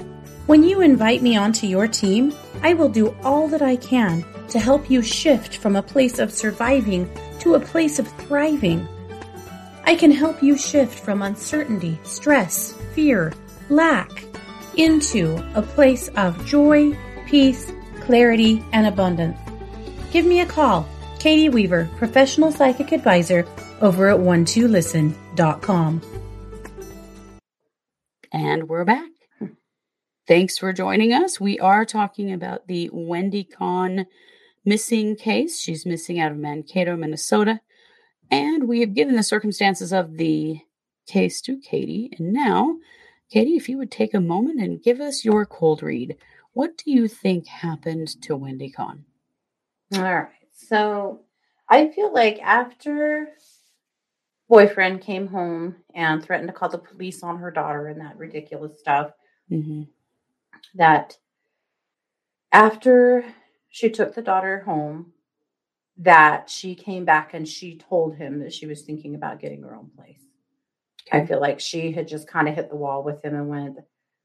When 0.52 0.64
you 0.64 0.82
invite 0.82 1.22
me 1.22 1.38
onto 1.38 1.66
your 1.66 1.88
team, 1.88 2.34
I 2.62 2.74
will 2.74 2.90
do 2.90 3.16
all 3.24 3.48
that 3.48 3.62
I 3.62 3.78
can 3.78 4.26
to 4.50 4.60
help 4.60 4.92
you 4.92 5.02
shift 5.02 5.56
from 5.56 5.78
a 5.78 5.82
place 5.82 6.20
of 6.20 6.30
surviving 6.30 7.10
to 7.40 7.56
a 7.56 7.60
place 7.62 8.00
of 8.00 8.08
thriving. 8.26 8.86
I 9.86 9.96
can 9.96 10.12
help 10.12 10.44
you 10.44 10.58
shift 10.58 11.00
from 11.00 11.22
uncertainty, 11.22 11.98
stress, 12.04 12.74
fear, 12.94 13.32
lack 13.70 14.12
into 14.76 15.42
a 15.56 15.62
place 15.62 16.10
of 16.18 16.46
joy, 16.46 16.98
peace, 17.28 17.72
clarity, 18.02 18.62
and 18.74 18.86
abundance. 18.86 19.40
Give 20.12 20.26
me 20.26 20.42
a 20.42 20.46
call, 20.46 20.86
Katie 21.18 21.48
Weaver, 21.48 21.90
professional 21.96 22.52
psychic 22.52 22.92
advisor 22.92 23.48
over 23.80 24.10
at 24.10 24.18
one2listen.com. 24.18 26.02
And 28.34 28.68
we're 28.68 28.84
back. 28.84 29.21
Thanks 30.28 30.58
for 30.58 30.72
joining 30.72 31.14
us. 31.14 31.40
We 31.40 31.60
are 31.60 31.84
talking 31.84 32.32
about 32.32 32.68
the 32.68 32.90
Wendy 32.94 33.44
Kahn 33.44 34.06
missing 34.64 35.16
case. 35.16 35.60
She's 35.60 35.86
missing 35.86 36.20
out 36.20 36.32
of 36.32 36.38
Mankato, 36.38 36.96
Minnesota. 36.96 37.60
And 38.30 38.68
we 38.68 38.82
have 38.82 38.94
given 38.94 39.16
the 39.16 39.24
circumstances 39.24 39.92
of 39.92 40.18
the 40.18 40.60
case 41.08 41.42
to 41.42 41.58
Katie. 41.58 42.16
And 42.18 42.34
now, 42.34 42.78
Katie, 43.32 43.56
if 43.56 43.68
you 43.68 43.78
would 43.80 43.92
take 43.92 44.14
a 44.14 44.22
moment 44.22 44.62
and 44.62 44.82
give 44.82 45.02
us 45.02 45.26
your 45.26 45.46
cold 45.46 45.82
read, 45.82 46.16
what 46.54 46.78
do 46.78 46.92
you 46.92 47.08
think 47.08 47.48
happened 47.48 48.22
to 48.22 48.36
Wendy 48.36 48.70
Kahn? 48.70 49.04
All 49.96 50.04
right. 50.04 50.30
So 50.52 51.22
I 51.68 51.90
feel 51.90 52.14
like 52.14 52.40
after 52.42 53.30
boyfriend 54.48 55.02
came 55.02 55.28
home 55.28 55.78
and 55.96 56.24
threatened 56.24 56.50
to 56.50 56.54
call 56.54 56.70
the 56.70 56.78
police 56.78 57.24
on 57.24 57.38
her 57.40 57.50
daughter 57.50 57.88
and 57.88 58.00
that 58.02 58.18
ridiculous 58.18 58.80
stuff, 58.80 59.12
Mm-hmm. 59.52 59.84
That 60.76 61.18
after 62.52 63.26
she 63.70 63.90
took 63.90 64.14
the 64.14 64.22
daughter 64.22 64.60
home, 64.66 65.14
that 65.98 66.50
she 66.50 66.76
came 66.76 67.06
back 67.06 67.34
and 67.34 67.48
she 67.48 67.78
told 67.78 68.16
him 68.16 68.40
that 68.40 68.54
she 68.54 68.66
was 68.66 68.82
thinking 68.82 69.16
about 69.16 69.40
getting 69.40 69.62
her 69.62 69.76
own 69.76 69.90
place. 69.96 70.22
I 71.12 71.26
feel 71.26 71.40
like 71.40 71.60
she 71.60 71.92
had 71.92 72.08
just 72.08 72.28
kind 72.28 72.48
of 72.48 72.56
hit 72.56 72.70
the 72.70 72.76
wall 72.76 73.04
with 73.04 73.24
him 73.24 73.36
and 73.36 73.50
went, 73.50 73.78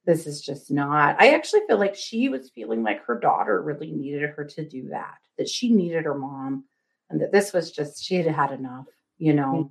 This 0.05 0.27
is 0.27 0.41
just 0.41 0.71
not. 0.71 1.21
I 1.21 1.35
actually 1.35 1.63
feel 1.67 1.79
like 1.79 1.95
she 1.95 2.29
was 2.29 2.51
feeling 2.51 2.83
like 2.83 3.05
her 3.05 3.19
daughter 3.19 3.63
really 3.63 3.91
needed 3.93 4.31
her 4.31 4.45
to 4.45 4.69
do 4.69 4.89
that, 4.91 5.17
that 5.39 5.49
she 5.49 5.73
needed 5.73 6.05
her 6.05 6.17
mom, 6.17 6.65
and 7.11 7.21
that 7.21 7.33
this 7.33 7.53
was 7.53 7.73
just, 7.73 8.05
she 8.05 8.17
had 8.17 8.27
had 8.27 8.53
enough, 8.53 8.87
you 9.19 9.35
know. 9.35 9.71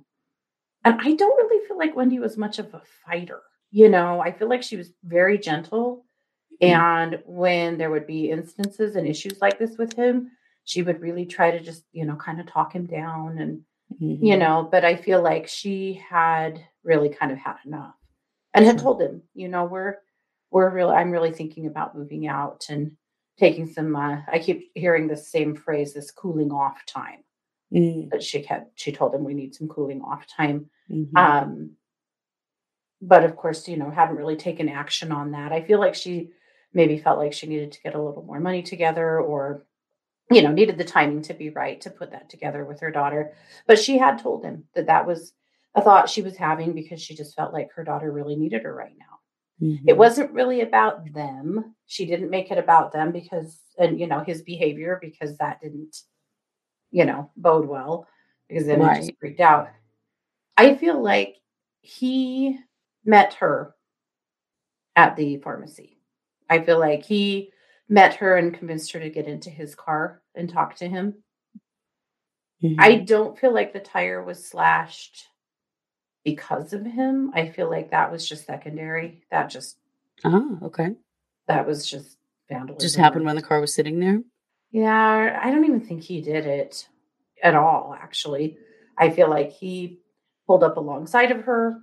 And 0.84 1.00
I 1.00 1.14
don't 1.14 1.36
really 1.36 1.66
feel 1.66 1.78
like 1.78 1.96
Wendy 1.96 2.18
was 2.18 2.36
much 2.36 2.58
of 2.58 2.72
a 2.74 2.82
fighter, 3.04 3.42
you 3.70 3.88
know. 3.88 4.20
I 4.20 4.30
feel 4.30 4.48
like 4.48 4.62
she 4.62 4.76
was 4.76 4.92
very 5.02 5.38
gentle. 5.38 5.95
And 6.60 7.22
when 7.26 7.76
there 7.78 7.90
would 7.90 8.06
be 8.06 8.30
instances 8.30 8.96
and 8.96 9.06
issues 9.06 9.40
like 9.40 9.58
this 9.58 9.76
with 9.78 9.92
him, 9.94 10.30
she 10.64 10.82
would 10.82 11.00
really 11.00 11.26
try 11.26 11.50
to 11.50 11.60
just, 11.60 11.84
you 11.92 12.04
know, 12.04 12.16
kind 12.16 12.40
of 12.40 12.46
talk 12.46 12.72
him 12.74 12.86
down 12.86 13.38
and 13.38 13.62
Mhm. 14.02 14.18
you 14.20 14.36
know 14.36 14.66
but 14.68 14.84
i 14.84 14.96
feel 14.96 15.22
like 15.22 15.46
she 15.46 15.92
had 15.94 16.60
really 16.82 17.08
kind 17.08 17.30
of 17.30 17.38
had 17.38 17.54
enough 17.64 17.94
and 18.52 18.66
had 18.66 18.80
told 18.80 19.00
him 19.00 19.22
you 19.32 19.46
know 19.46 19.64
we're 19.64 19.98
we're 20.50 20.70
really 20.70 20.92
i'm 20.92 21.12
really 21.12 21.30
thinking 21.30 21.66
about 21.68 21.94
moving 21.96 22.26
out 22.26 22.66
and 22.68 22.96
taking 23.38 23.64
some 23.64 23.94
uh, 23.94 24.18
i 24.32 24.40
keep 24.40 24.72
hearing 24.74 25.06
the 25.06 25.16
same 25.16 25.54
phrase 25.54 25.94
this 25.94 26.10
cooling 26.10 26.50
off 26.50 26.84
time. 26.86 27.22
Mm, 27.72 28.10
but 28.10 28.24
she 28.24 28.42
kept 28.42 28.72
she 28.74 28.90
told 28.90 29.14
him 29.14 29.22
we 29.22 29.34
need 29.34 29.54
some 29.54 29.68
cooling 29.68 30.02
off 30.02 30.26
time. 30.26 30.68
Mhm. 30.90 31.16
um 31.16 31.70
but 33.00 33.22
of 33.24 33.36
course 33.36 33.68
you 33.68 33.76
know 33.76 33.90
haven't 33.90 34.16
really 34.16 34.36
taken 34.36 34.68
action 34.68 35.12
on 35.12 35.30
that. 35.30 35.52
I 35.52 35.62
feel 35.62 35.78
like 35.78 35.94
she 35.94 36.30
maybe 36.76 36.98
felt 36.98 37.18
like 37.18 37.32
she 37.32 37.46
needed 37.48 37.72
to 37.72 37.80
get 37.82 37.94
a 37.94 38.02
little 38.02 38.22
more 38.22 38.38
money 38.38 38.62
together 38.62 39.18
or 39.20 39.66
you 40.30 40.42
know 40.42 40.52
needed 40.52 40.78
the 40.78 40.84
timing 40.84 41.22
to 41.22 41.34
be 41.34 41.50
right 41.50 41.80
to 41.80 41.90
put 41.90 42.12
that 42.12 42.28
together 42.30 42.64
with 42.64 42.80
her 42.80 42.90
daughter. 42.92 43.32
But 43.66 43.78
she 43.80 43.98
had 43.98 44.18
told 44.22 44.44
him 44.44 44.64
that 44.74 44.86
that 44.86 45.06
was 45.06 45.32
a 45.74 45.82
thought 45.82 46.08
she 46.10 46.22
was 46.22 46.36
having 46.36 46.74
because 46.74 47.00
she 47.02 47.16
just 47.16 47.34
felt 47.34 47.52
like 47.52 47.70
her 47.74 47.84
daughter 47.84 48.12
really 48.12 48.36
needed 48.36 48.62
her 48.62 48.74
right 48.74 48.94
now. 48.98 49.18
It 49.86 49.94
Mhm. 49.94 49.98
wasn't 49.98 50.32
really 50.32 50.60
about 50.60 51.12
them. 51.14 51.74
She 51.86 52.06
didn't 52.06 52.30
make 52.30 52.50
it 52.50 52.58
about 52.58 52.92
them 52.92 53.12
because 53.12 53.60
and 53.78 53.98
you 53.98 54.06
know 54.06 54.20
his 54.20 54.42
behavior 54.42 54.98
because 55.00 55.36
that 55.38 55.60
didn't 55.60 55.96
you 56.90 57.04
know 57.04 57.30
bode 57.36 57.66
well 57.68 58.06
because 58.48 58.66
then 58.66 58.80
it 58.82 58.96
just 59.00 59.18
freaked 59.18 59.40
out. 59.40 59.68
I 60.56 60.74
feel 60.74 61.02
like 61.02 61.36
he 61.80 62.58
met 63.04 63.34
her 63.34 63.74
at 64.96 65.16
the 65.16 65.36
pharmacy 65.38 65.95
i 66.48 66.60
feel 66.60 66.78
like 66.78 67.04
he 67.04 67.50
met 67.88 68.14
her 68.14 68.36
and 68.36 68.54
convinced 68.54 68.92
her 68.92 69.00
to 69.00 69.10
get 69.10 69.26
into 69.26 69.50
his 69.50 69.74
car 69.74 70.22
and 70.34 70.48
talk 70.50 70.74
to 70.76 70.88
him 70.88 71.22
Mhm. 72.62 72.76
i 72.78 72.96
don't 72.96 73.38
feel 73.38 73.52
like 73.52 73.72
the 73.72 73.80
tire 73.80 74.22
was 74.24 74.44
slashed 74.48 75.26
because 76.24 76.72
of 76.72 76.84
him 76.84 77.30
i 77.34 77.48
feel 77.48 77.70
like 77.70 77.90
that 77.90 78.10
was 78.10 78.26
just 78.28 78.46
secondary 78.46 79.22
that 79.30 79.50
just 79.50 79.78
Ah, 80.24 80.42
okay. 80.62 80.94
that 81.46 81.66
was 81.66 81.88
just 81.88 82.16
vandalism 82.48 82.80
Just 82.84 82.96
happened 82.96 83.26
when 83.26 83.36
the 83.36 83.42
car 83.42 83.60
was 83.60 83.74
sitting 83.74 84.00
there. 84.00 84.20
Yeah, 84.70 85.38
I 85.42 85.50
don't 85.50 85.64
even 85.66 85.80
think 85.82 86.02
he 86.02 86.20
did 86.22 86.46
it 86.46 86.88
at 87.42 87.54
all, 87.54 87.94
actually. 87.98 88.56
I 88.98 89.10
feel 89.10 89.28
like 89.28 89.52
he 89.52 90.00
pulled 90.46 90.64
up 90.64 90.76
alongside 90.78 91.30
of 91.30 91.42
her 91.44 91.82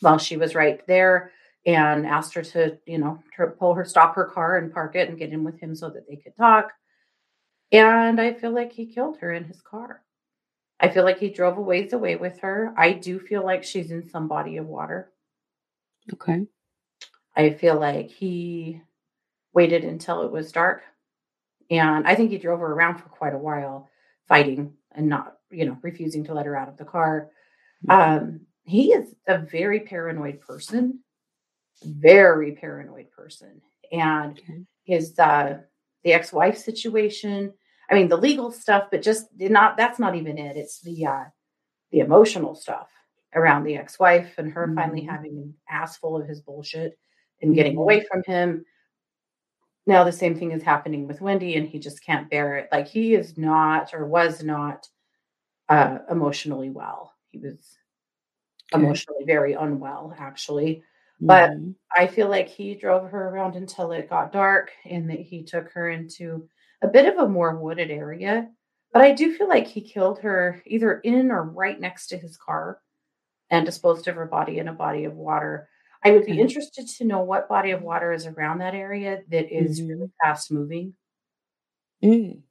while 0.00 0.18
she 0.18 0.36
was 0.36 0.54
right 0.54 0.84
there 0.86 1.30
and 1.66 2.06
asked 2.06 2.34
her 2.34 2.42
to, 2.42 2.78
you 2.86 2.98
know, 2.98 3.22
to 3.36 3.46
pull 3.46 3.74
her, 3.74 3.84
stop 3.84 4.14
her 4.14 4.24
car 4.24 4.58
and 4.58 4.72
park 4.72 4.96
it 4.96 5.08
and 5.08 5.18
get 5.18 5.32
in 5.32 5.44
with 5.44 5.58
him 5.58 5.74
so 5.74 5.90
that 5.90 6.08
they 6.08 6.16
could 6.16 6.36
talk. 6.36 6.72
And 7.72 8.20
I 8.20 8.34
feel 8.34 8.52
like 8.52 8.72
he 8.72 8.86
killed 8.86 9.18
her 9.18 9.32
in 9.32 9.44
his 9.44 9.60
car. 9.60 10.02
I 10.80 10.88
feel 10.88 11.04
like 11.04 11.18
he 11.18 11.28
drove 11.28 11.58
a 11.58 11.60
ways 11.60 11.92
away 11.92 12.16
with 12.16 12.40
her. 12.40 12.72
I 12.76 12.92
do 12.92 13.20
feel 13.20 13.44
like 13.44 13.62
she's 13.62 13.90
in 13.90 14.08
some 14.08 14.28
body 14.28 14.56
of 14.56 14.66
water. 14.66 15.12
Okay. 16.12 16.46
I 17.36 17.50
feel 17.50 17.78
like 17.78 18.10
he 18.10 18.80
waited 19.52 19.84
until 19.84 20.22
it 20.22 20.32
was 20.32 20.52
dark. 20.52 20.82
And 21.70 22.06
I 22.08 22.14
think 22.14 22.30
he 22.30 22.38
drove 22.38 22.60
her 22.60 22.72
around 22.72 22.98
for 22.98 23.08
quite 23.08 23.34
a 23.34 23.38
while, 23.38 23.88
fighting 24.26 24.72
and 24.92 25.08
not, 25.08 25.36
you 25.50 25.66
know, 25.66 25.76
refusing 25.82 26.24
to 26.24 26.34
let 26.34 26.46
her 26.46 26.56
out 26.56 26.68
of 26.68 26.76
the 26.76 26.84
car. 26.84 27.30
Um, 27.88 28.40
he 28.64 28.92
is 28.92 29.14
a 29.26 29.38
very 29.38 29.80
paranoid 29.80 30.40
person, 30.40 31.00
very 31.84 32.52
paranoid 32.52 33.10
person. 33.10 33.60
And 33.92 34.38
Okay. 34.38 34.64
his 34.84 35.18
uh 35.18 35.58
the 36.04 36.12
ex-wife 36.14 36.56
situation, 36.58 37.52
I 37.90 37.94
mean 37.94 38.08
the 38.08 38.16
legal 38.16 38.50
stuff, 38.52 38.88
but 38.90 39.02
just 39.02 39.36
did 39.38 39.50
not 39.52 39.76
that's 39.76 39.98
not 39.98 40.14
even 40.16 40.38
it. 40.38 40.56
It's 40.56 40.80
the 40.80 41.06
uh 41.06 41.24
the 41.92 42.00
emotional 42.00 42.54
stuff 42.54 42.90
around 43.34 43.64
the 43.64 43.76
ex-wife 43.76 44.34
and 44.38 44.52
her 44.52 44.72
finally 44.74 45.02
Mhm. 45.02 45.10
having 45.10 45.38
an 45.38 45.54
ass 45.70 45.96
full 45.98 46.20
of 46.20 46.28
his 46.28 46.40
bullshit 46.42 46.98
and 47.42 47.54
getting 47.54 47.76
away 47.76 48.04
from 48.10 48.22
him. 48.26 48.64
Now 49.86 50.04
the 50.04 50.12
same 50.12 50.34
thing 50.38 50.52
is 50.52 50.62
happening 50.62 51.06
with 51.06 51.20
Wendy 51.20 51.56
and 51.56 51.66
he 51.68 51.78
just 51.78 52.04
can't 52.04 52.30
bear 52.30 52.56
it. 52.56 52.68
Like 52.72 52.86
he 52.88 53.14
is 53.14 53.36
not 53.38 53.92
or 53.94 54.06
was 54.06 54.42
not 54.42 54.86
uh 55.68 55.98
emotionally 56.10 56.70
well. 56.70 57.14
He 57.28 57.38
was 57.38 57.78
Okay. 58.72 58.82
emotionally 58.84 59.24
very 59.24 59.54
unwell 59.54 60.14
actually. 60.18 60.84
But 61.20 61.50
Mhm. 61.52 61.74
I 61.96 62.06
feel 62.06 62.28
like 62.28 62.48
he 62.48 62.74
drove 62.74 63.10
her 63.10 63.28
around 63.28 63.56
until 63.56 63.92
it 63.92 64.08
got 64.08 64.32
dark 64.32 64.72
and 64.84 65.10
that 65.10 65.20
he 65.20 65.44
took 65.44 65.70
her 65.72 65.90
into 65.90 66.48
a 66.82 66.88
bit 66.88 67.06
of 67.06 67.18
a 67.18 67.28
more 67.28 67.56
wooded 67.56 67.90
area. 67.90 68.50
But 68.92 69.02
I 69.02 69.12
do 69.12 69.34
feel 69.36 69.48
like 69.48 69.66
he 69.66 69.80
killed 69.82 70.20
her 70.20 70.62
either 70.66 71.00
in 71.00 71.30
or 71.30 71.42
right 71.44 71.78
next 71.78 72.08
to 72.08 72.18
his 72.18 72.36
car 72.36 72.80
and 73.50 73.66
disposed 73.66 74.08
of 74.08 74.16
her 74.16 74.26
body 74.26 74.58
in 74.58 74.68
a 74.68 74.72
body 74.72 75.04
of 75.04 75.14
water. 75.14 75.68
I 76.04 76.12
would 76.12 76.24
be 76.24 76.32
Okay. 76.32 76.40
interested 76.40 76.88
to 76.88 77.04
know 77.04 77.20
what 77.22 77.48
body 77.48 77.72
of 77.72 77.82
water 77.82 78.12
is 78.12 78.26
around 78.26 78.58
that 78.58 78.74
area 78.74 79.22
that 79.28 79.52
is 79.52 79.82
really 79.82 80.10
fast 80.22 80.50
moving 80.52 80.94
Mm. 82.02 82.42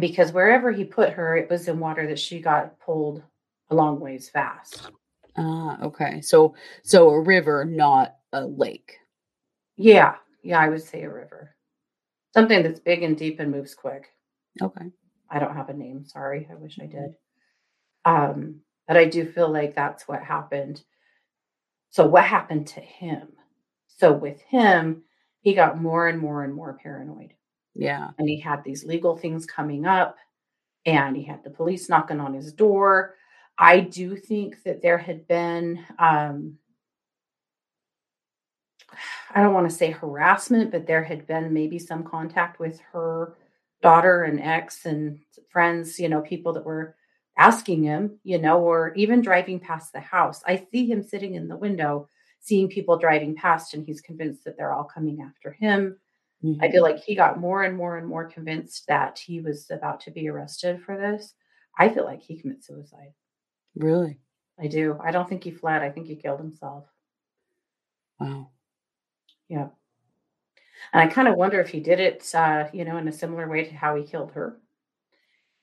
because 0.00 0.32
wherever 0.32 0.72
he 0.72 0.84
put 0.84 1.10
her, 1.14 1.36
it 1.36 1.48
was 1.48 1.68
in 1.68 1.78
water 1.78 2.06
that 2.08 2.18
she 2.18 2.40
got 2.40 2.78
pulled 2.80 3.22
a 3.70 3.74
long 3.74 4.00
ways 4.00 4.28
fast. 4.28 4.90
Ah, 5.36 5.78
okay. 5.82 6.20
So 6.20 6.54
so 6.82 7.10
a 7.10 7.20
river, 7.20 7.64
not 7.64 8.16
a 8.32 8.46
lake. 8.46 8.98
Yeah, 9.76 10.16
yeah, 10.42 10.58
I 10.58 10.68
would 10.68 10.82
say 10.82 11.02
a 11.02 11.10
river. 11.10 11.54
Something 12.34 12.62
that's 12.62 12.80
big 12.80 13.02
and 13.02 13.16
deep 13.16 13.40
and 13.40 13.50
moves 13.50 13.74
quick. 13.74 14.08
Okay. 14.60 14.86
I 15.30 15.38
don't 15.38 15.56
have 15.56 15.68
a 15.68 15.74
name. 15.74 16.04
Sorry. 16.04 16.46
I 16.50 16.54
wish 16.54 16.78
I 16.80 16.86
did. 16.86 17.14
Um, 18.04 18.60
but 18.86 18.96
I 18.96 19.06
do 19.06 19.26
feel 19.26 19.50
like 19.50 19.74
that's 19.74 20.06
what 20.06 20.22
happened. 20.22 20.82
So, 21.90 22.06
what 22.06 22.24
happened 22.24 22.68
to 22.68 22.80
him? 22.80 23.28
So, 23.88 24.12
with 24.12 24.40
him, 24.42 25.02
he 25.40 25.54
got 25.54 25.80
more 25.80 26.08
and 26.08 26.18
more 26.20 26.44
and 26.44 26.54
more 26.54 26.78
paranoid. 26.82 27.32
Yeah. 27.74 28.10
And 28.18 28.28
he 28.28 28.40
had 28.40 28.62
these 28.64 28.84
legal 28.84 29.16
things 29.16 29.46
coming 29.46 29.86
up, 29.86 30.16
and 30.84 31.16
he 31.16 31.24
had 31.24 31.42
the 31.42 31.50
police 31.50 31.88
knocking 31.88 32.20
on 32.20 32.34
his 32.34 32.52
door. 32.52 33.14
I 33.58 33.80
do 33.80 34.16
think 34.16 34.62
that 34.64 34.82
there 34.82 34.98
had 34.98 35.26
been, 35.26 35.84
um, 35.98 36.58
I 39.34 39.42
don't 39.42 39.54
want 39.54 39.68
to 39.68 39.74
say 39.74 39.90
harassment, 39.90 40.70
but 40.70 40.86
there 40.86 41.04
had 41.04 41.26
been 41.26 41.52
maybe 41.52 41.78
some 41.78 42.04
contact 42.04 42.60
with 42.60 42.80
her 42.92 43.34
daughter 43.82 44.24
and 44.24 44.40
ex 44.40 44.84
and 44.86 45.18
friends, 45.50 45.98
you 45.98 46.08
know, 46.08 46.20
people 46.20 46.52
that 46.54 46.64
were 46.64 46.96
asking 47.38 47.82
him, 47.82 48.18
you 48.24 48.38
know, 48.38 48.60
or 48.60 48.94
even 48.94 49.20
driving 49.20 49.60
past 49.60 49.92
the 49.92 50.00
house. 50.00 50.42
I 50.46 50.66
see 50.70 50.86
him 50.86 51.02
sitting 51.02 51.34
in 51.34 51.48
the 51.48 51.56
window, 51.56 52.08
seeing 52.40 52.68
people 52.68 52.98
driving 52.98 53.34
past, 53.34 53.74
and 53.74 53.84
he's 53.84 54.00
convinced 54.00 54.44
that 54.44 54.56
they're 54.56 54.72
all 54.72 54.84
coming 54.84 55.20
after 55.20 55.52
him. 55.52 55.98
Mm-hmm. 56.44 56.62
I 56.62 56.70
feel 56.70 56.82
like 56.82 57.02
he 57.02 57.14
got 57.14 57.40
more 57.40 57.62
and 57.62 57.76
more 57.76 57.98
and 57.98 58.06
more 58.06 58.24
convinced 58.24 58.86
that 58.88 59.18
he 59.18 59.40
was 59.40 59.70
about 59.70 60.00
to 60.00 60.10
be 60.10 60.28
arrested 60.28 60.82
for 60.82 60.96
this. 60.96 61.34
I 61.78 61.88
feel 61.88 62.04
like 62.04 62.22
he 62.22 62.38
commits 62.40 62.66
suicide. 62.66 63.12
Really? 63.76 64.18
I 64.58 64.66
do. 64.66 64.98
I 65.02 65.10
don't 65.10 65.28
think 65.28 65.44
he 65.44 65.50
fled. 65.50 65.82
I 65.82 65.90
think 65.90 66.06
he 66.06 66.16
killed 66.16 66.40
himself. 66.40 66.84
Wow. 68.18 68.50
Yeah. 69.48 69.68
And 70.92 71.02
I 71.02 71.12
kind 71.12 71.28
of 71.28 71.36
wonder 71.36 71.60
if 71.60 71.68
he 71.68 71.80
did 71.80 72.00
it, 72.00 72.34
uh, 72.34 72.68
you 72.72 72.84
know, 72.84 72.96
in 72.96 73.08
a 73.08 73.12
similar 73.12 73.48
way 73.48 73.64
to 73.64 73.74
how 73.74 73.96
he 73.96 74.04
killed 74.04 74.32
her, 74.32 74.58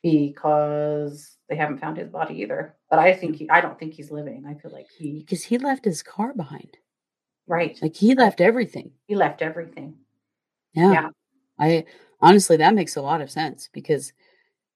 because 0.01 1.37
they 1.49 1.55
haven't 1.55 1.79
found 1.79 1.97
his 1.97 2.09
body 2.09 2.41
either. 2.41 2.75
But 2.89 2.99
I 2.99 3.13
think 3.13 3.37
he, 3.37 3.49
I 3.49 3.61
don't 3.61 3.79
think 3.79 3.93
he's 3.93 4.11
living. 4.11 4.45
I 4.47 4.53
feel 4.55 4.71
like 4.71 4.87
he, 4.95 5.19
because 5.19 5.43
he 5.43 5.57
left 5.57 5.85
his 5.85 6.03
car 6.03 6.33
behind. 6.33 6.77
Right. 7.47 7.77
Like 7.81 7.95
he 7.95 8.15
left 8.15 8.41
everything. 8.41 8.91
He 9.07 9.15
left 9.15 9.41
everything. 9.41 9.95
Yeah. 10.73 10.91
yeah. 10.91 11.09
I 11.59 11.85
honestly, 12.21 12.57
that 12.57 12.75
makes 12.75 12.95
a 12.95 13.01
lot 13.01 13.21
of 13.21 13.31
sense 13.31 13.69
because 13.71 14.13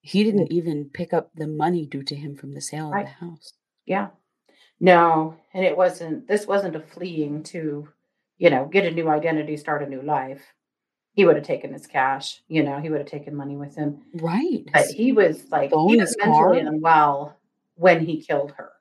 he 0.07 0.23
didn't 0.23 0.51
even 0.51 0.89
pick 0.93 1.13
up 1.13 1.31
the 1.35 1.47
money 1.47 1.85
due 1.85 2.03
to 2.03 2.15
him 2.15 2.35
from 2.35 2.53
the 2.53 2.61
sale 2.61 2.93
of 2.93 3.03
the 3.03 3.25
house. 3.25 3.53
Yeah. 3.85 4.07
No, 4.79 5.35
and 5.53 5.65
it 5.65 5.75
wasn't, 5.75 6.27
this 6.27 6.45
wasn't 6.45 6.75
a 6.75 6.79
fleeing 6.79 7.43
to 7.43 7.89
you 8.37 8.49
know, 8.49 8.65
get 8.65 8.85
a 8.85 8.91
new 8.91 9.09
identity, 9.09 9.57
start 9.57 9.83
a 9.83 9.89
new 9.89 10.01
life. 10.01 10.41
He 11.13 11.25
would 11.25 11.35
have 11.35 11.45
taken 11.45 11.73
his 11.73 11.87
cash, 11.87 12.41
you 12.47 12.61
know, 12.61 12.79
he 12.79 12.89
would 12.89 12.99
have 12.99 13.09
taken 13.09 13.35
money 13.35 13.57
with 13.57 13.75
him. 13.75 14.03
Right. 14.13 14.63
But 14.71 14.85
he 14.85 15.11
was 15.11 15.45
like, 15.49 15.71
he 15.71 15.97
was 15.97 16.15
mentally 16.19 16.61
car. 16.61 16.67
unwell 16.67 17.37
when 17.75 18.05
he 18.05 18.21
killed 18.21 18.51
her. 18.51 18.71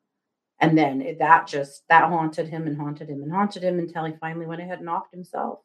And 0.61 0.77
then 0.77 1.01
it, 1.01 1.19
that 1.19 1.47
just, 1.47 1.89
that 1.89 2.09
haunted 2.09 2.49
him 2.49 2.67
and 2.67 2.77
haunted 2.77 3.09
him 3.09 3.23
and 3.23 3.33
haunted 3.33 3.63
him 3.63 3.79
until 3.79 4.05
he 4.05 4.13
finally 4.21 4.47
went 4.47 4.61
ahead 4.61 4.81
and 4.81 4.89
offed 4.89 5.13
himself. 5.13 5.61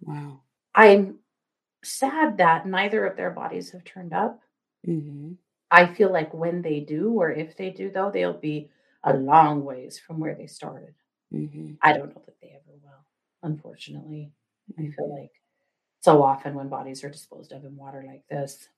Wow. 0.00 0.40
I'm 0.74 1.18
sad 1.84 2.38
that 2.38 2.66
neither 2.66 3.06
of 3.06 3.16
their 3.16 3.30
bodies 3.30 3.70
have 3.70 3.84
turned 3.84 4.12
up. 4.12 4.40
Mm-hmm. 4.86 5.32
I 5.70 5.86
feel 5.86 6.12
like 6.12 6.34
when 6.34 6.62
they 6.62 6.80
do, 6.80 7.12
or 7.12 7.30
if 7.30 7.56
they 7.56 7.70
do, 7.70 7.90
though, 7.90 8.10
they'll 8.10 8.32
be 8.32 8.70
a 9.04 9.14
long 9.14 9.64
ways 9.64 9.98
from 9.98 10.18
where 10.18 10.34
they 10.34 10.46
started. 10.46 10.94
Mm-hmm. 11.32 11.74
I 11.82 11.92
don't 11.92 12.14
know 12.14 12.22
that 12.26 12.40
they 12.40 12.48
ever 12.48 12.76
will 12.82 13.04
unfortunately. 13.42 14.32
I 14.78 14.82
feel 14.82 15.06
mm-hmm. 15.06 15.20
like 15.20 15.32
so 16.00 16.22
often 16.22 16.54
when 16.54 16.68
bodies 16.68 17.04
are 17.04 17.10
disposed 17.10 17.52
of 17.52 17.64
in 17.64 17.76
water 17.76 18.04
like 18.06 18.26
this, 18.28 18.68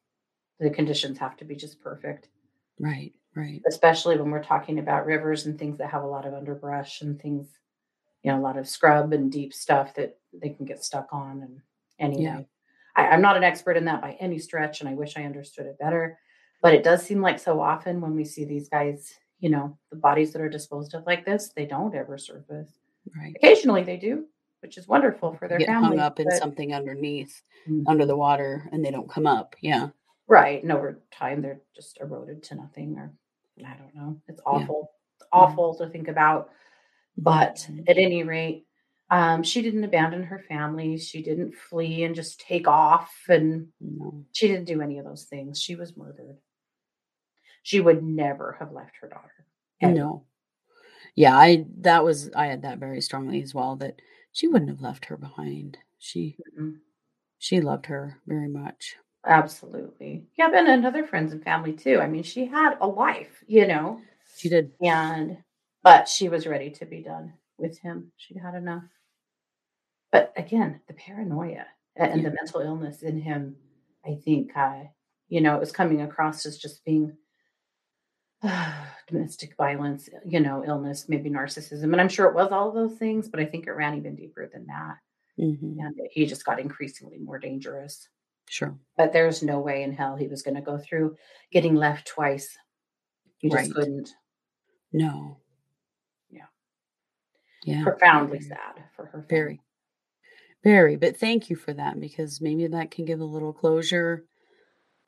the 0.58 0.70
conditions 0.70 1.18
have 1.18 1.36
to 1.38 1.44
be 1.44 1.54
just 1.54 1.80
perfect. 1.80 2.28
Right, 2.78 3.12
right. 3.34 3.60
Especially 3.68 4.16
when 4.16 4.30
we're 4.30 4.42
talking 4.42 4.78
about 4.78 5.06
rivers 5.06 5.46
and 5.46 5.58
things 5.58 5.78
that 5.78 5.90
have 5.90 6.02
a 6.02 6.06
lot 6.06 6.26
of 6.26 6.34
underbrush 6.34 7.02
and 7.02 7.20
things, 7.20 7.46
you 8.22 8.30
know, 8.30 8.38
a 8.38 8.40
lot 8.40 8.56
of 8.56 8.68
scrub 8.68 9.12
and 9.12 9.30
deep 9.30 9.52
stuff 9.52 9.94
that 9.94 10.18
they 10.32 10.50
can 10.50 10.64
get 10.64 10.84
stuck 10.84 11.08
on. 11.12 11.42
And 11.42 11.60
anyway, 11.98 12.22
yeah. 12.22 12.40
I, 12.96 13.08
I'm 13.08 13.22
not 13.22 13.36
an 13.36 13.44
expert 13.44 13.76
in 13.76 13.84
that 13.86 14.02
by 14.02 14.16
any 14.20 14.38
stretch, 14.38 14.80
and 14.80 14.88
I 14.88 14.94
wish 14.94 15.16
I 15.16 15.24
understood 15.24 15.66
it 15.66 15.78
better. 15.78 16.18
But 16.60 16.74
it 16.74 16.84
does 16.84 17.02
seem 17.02 17.20
like 17.20 17.38
so 17.38 17.60
often 17.60 18.00
when 18.00 18.14
we 18.14 18.24
see 18.24 18.44
these 18.44 18.68
guys, 18.68 19.12
you 19.40 19.50
know, 19.50 19.76
the 19.90 19.96
bodies 19.96 20.32
that 20.32 20.42
are 20.42 20.48
disposed 20.48 20.94
of 20.94 21.04
like 21.06 21.24
this, 21.24 21.52
they 21.54 21.66
don't 21.66 21.94
ever 21.94 22.16
surface. 22.16 22.78
Right. 23.16 23.34
Occasionally 23.36 23.82
they 23.82 23.96
do, 23.96 24.26
which 24.60 24.78
is 24.78 24.86
wonderful 24.86 25.34
for 25.34 25.48
their 25.48 25.58
get 25.58 25.66
family. 25.66 25.88
hung 25.88 25.98
up 25.98 26.20
in 26.20 26.30
something 26.30 26.72
underneath, 26.72 27.42
mm-hmm. 27.68 27.88
under 27.88 28.06
the 28.06 28.16
water, 28.16 28.68
and 28.70 28.84
they 28.84 28.92
don't 28.92 29.10
come 29.10 29.26
up. 29.26 29.56
Yeah. 29.60 29.88
Right. 30.28 30.62
And 30.62 30.70
over 30.70 31.02
time, 31.10 31.42
they're 31.42 31.60
just 31.74 31.98
eroded 32.00 32.44
to 32.44 32.54
nothing, 32.54 32.96
or 32.96 33.12
I 33.66 33.74
don't 33.76 33.94
know. 33.94 34.20
It's 34.28 34.40
awful. 34.46 34.92
Yeah. 34.92 35.16
It's 35.16 35.28
awful 35.32 35.76
yeah. 35.78 35.86
to 35.86 35.92
think 35.92 36.08
about. 36.08 36.50
But 37.18 37.56
mm-hmm. 37.56 37.80
at 37.88 37.98
any 37.98 38.22
rate, 38.22 38.66
um, 39.12 39.42
she 39.42 39.60
didn't 39.60 39.84
abandon 39.84 40.22
her 40.22 40.38
family. 40.48 40.96
She 40.96 41.22
didn't 41.22 41.54
flee 41.54 42.04
and 42.04 42.14
just 42.14 42.40
take 42.40 42.66
off. 42.66 43.12
And 43.28 43.68
no. 43.78 44.24
she 44.32 44.48
didn't 44.48 44.64
do 44.64 44.80
any 44.80 44.98
of 44.98 45.04
those 45.04 45.24
things. 45.24 45.60
She 45.60 45.76
was 45.76 45.98
murdered. 45.98 46.38
She 47.62 47.78
would 47.78 48.02
never 48.02 48.56
have 48.58 48.72
left 48.72 48.92
her 49.02 49.08
daughter. 49.08 49.46
Ever. 49.82 49.92
No. 49.92 50.24
Yeah, 51.14 51.36
I 51.36 51.66
that 51.80 52.04
was 52.04 52.30
I 52.34 52.46
had 52.46 52.62
that 52.62 52.78
very 52.78 53.02
strongly 53.02 53.42
as 53.42 53.54
well 53.54 53.76
that 53.76 54.00
she 54.32 54.48
wouldn't 54.48 54.70
have 54.70 54.80
left 54.80 55.04
her 55.04 55.18
behind. 55.18 55.76
She 55.98 56.38
mm 56.58 56.76
she 57.38 57.60
loved 57.60 57.86
her 57.86 58.18
very 58.28 58.46
much. 58.46 58.94
Absolutely. 59.26 60.28
Yeah, 60.38 60.50
and, 60.54 60.68
and 60.68 60.86
other 60.86 61.04
friends 61.04 61.32
and 61.32 61.42
family 61.42 61.72
too. 61.72 61.98
I 62.00 62.06
mean, 62.06 62.22
she 62.22 62.46
had 62.46 62.76
a 62.80 62.86
life, 62.86 63.42
you 63.48 63.66
know. 63.66 64.00
She 64.36 64.48
did. 64.48 64.70
And 64.80 65.38
but 65.82 66.08
she 66.08 66.28
was 66.28 66.46
ready 66.46 66.70
to 66.70 66.86
be 66.86 67.02
done 67.02 67.32
with 67.58 67.78
him. 67.80 68.12
She'd 68.16 68.38
had 68.38 68.54
enough. 68.54 68.84
But 70.12 70.32
again, 70.36 70.80
the 70.86 70.94
paranoia 70.94 71.66
and 71.96 72.22
yeah. 72.22 72.28
the 72.28 72.34
mental 72.34 72.60
illness 72.60 73.02
in 73.02 73.20
him, 73.20 73.56
I 74.06 74.14
think 74.24 74.56
uh, 74.56 74.84
you 75.32 75.40
know, 75.40 75.56
it 75.56 75.60
was 75.60 75.72
coming 75.72 76.02
across 76.02 76.44
as 76.44 76.58
just 76.58 76.84
being 76.84 77.16
domestic 79.08 79.56
violence, 79.56 80.10
you 80.26 80.40
know, 80.40 80.62
illness, 80.66 81.06
maybe 81.08 81.30
narcissism. 81.30 81.84
And 81.84 82.00
I'm 82.02 82.10
sure 82.10 82.26
it 82.26 82.34
was 82.34 82.52
all 82.52 82.68
of 82.68 82.74
those 82.74 82.98
things, 82.98 83.30
but 83.30 83.40
I 83.40 83.46
think 83.46 83.66
it 83.66 83.72
ran 83.72 83.96
even 83.96 84.14
deeper 84.14 84.50
than 84.52 84.66
that. 84.66 84.96
Mm-hmm. 85.40 85.80
And 85.80 85.96
he 86.10 86.26
just 86.26 86.44
got 86.44 86.60
increasingly 86.60 87.18
more 87.18 87.38
dangerous. 87.38 88.08
Sure. 88.50 88.76
But 88.98 89.14
there's 89.14 89.42
no 89.42 89.60
way 89.60 89.84
in 89.84 89.94
hell 89.94 90.16
he 90.16 90.28
was 90.28 90.42
going 90.42 90.56
to 90.56 90.60
go 90.60 90.76
through 90.76 91.16
getting 91.50 91.76
left 91.76 92.06
twice. 92.06 92.54
He 93.38 93.48
just 93.48 93.74
couldn't. 93.74 94.10
No. 94.92 95.38
Yeah. 96.30 96.44
Yeah. 97.64 97.82
Profoundly 97.82 98.38
very, 98.38 98.50
sad 98.50 98.84
for 98.94 99.06
her. 99.06 99.22
Family. 99.22 99.26
Very. 99.30 99.60
Very. 100.64 100.96
But 100.96 101.16
thank 101.16 101.50
you 101.50 101.56
for 101.56 101.72
that 101.74 101.98
because 101.98 102.40
maybe 102.40 102.66
that 102.66 102.90
can 102.90 103.04
give 103.04 103.20
a 103.20 103.24
little 103.24 103.52
closure, 103.52 104.24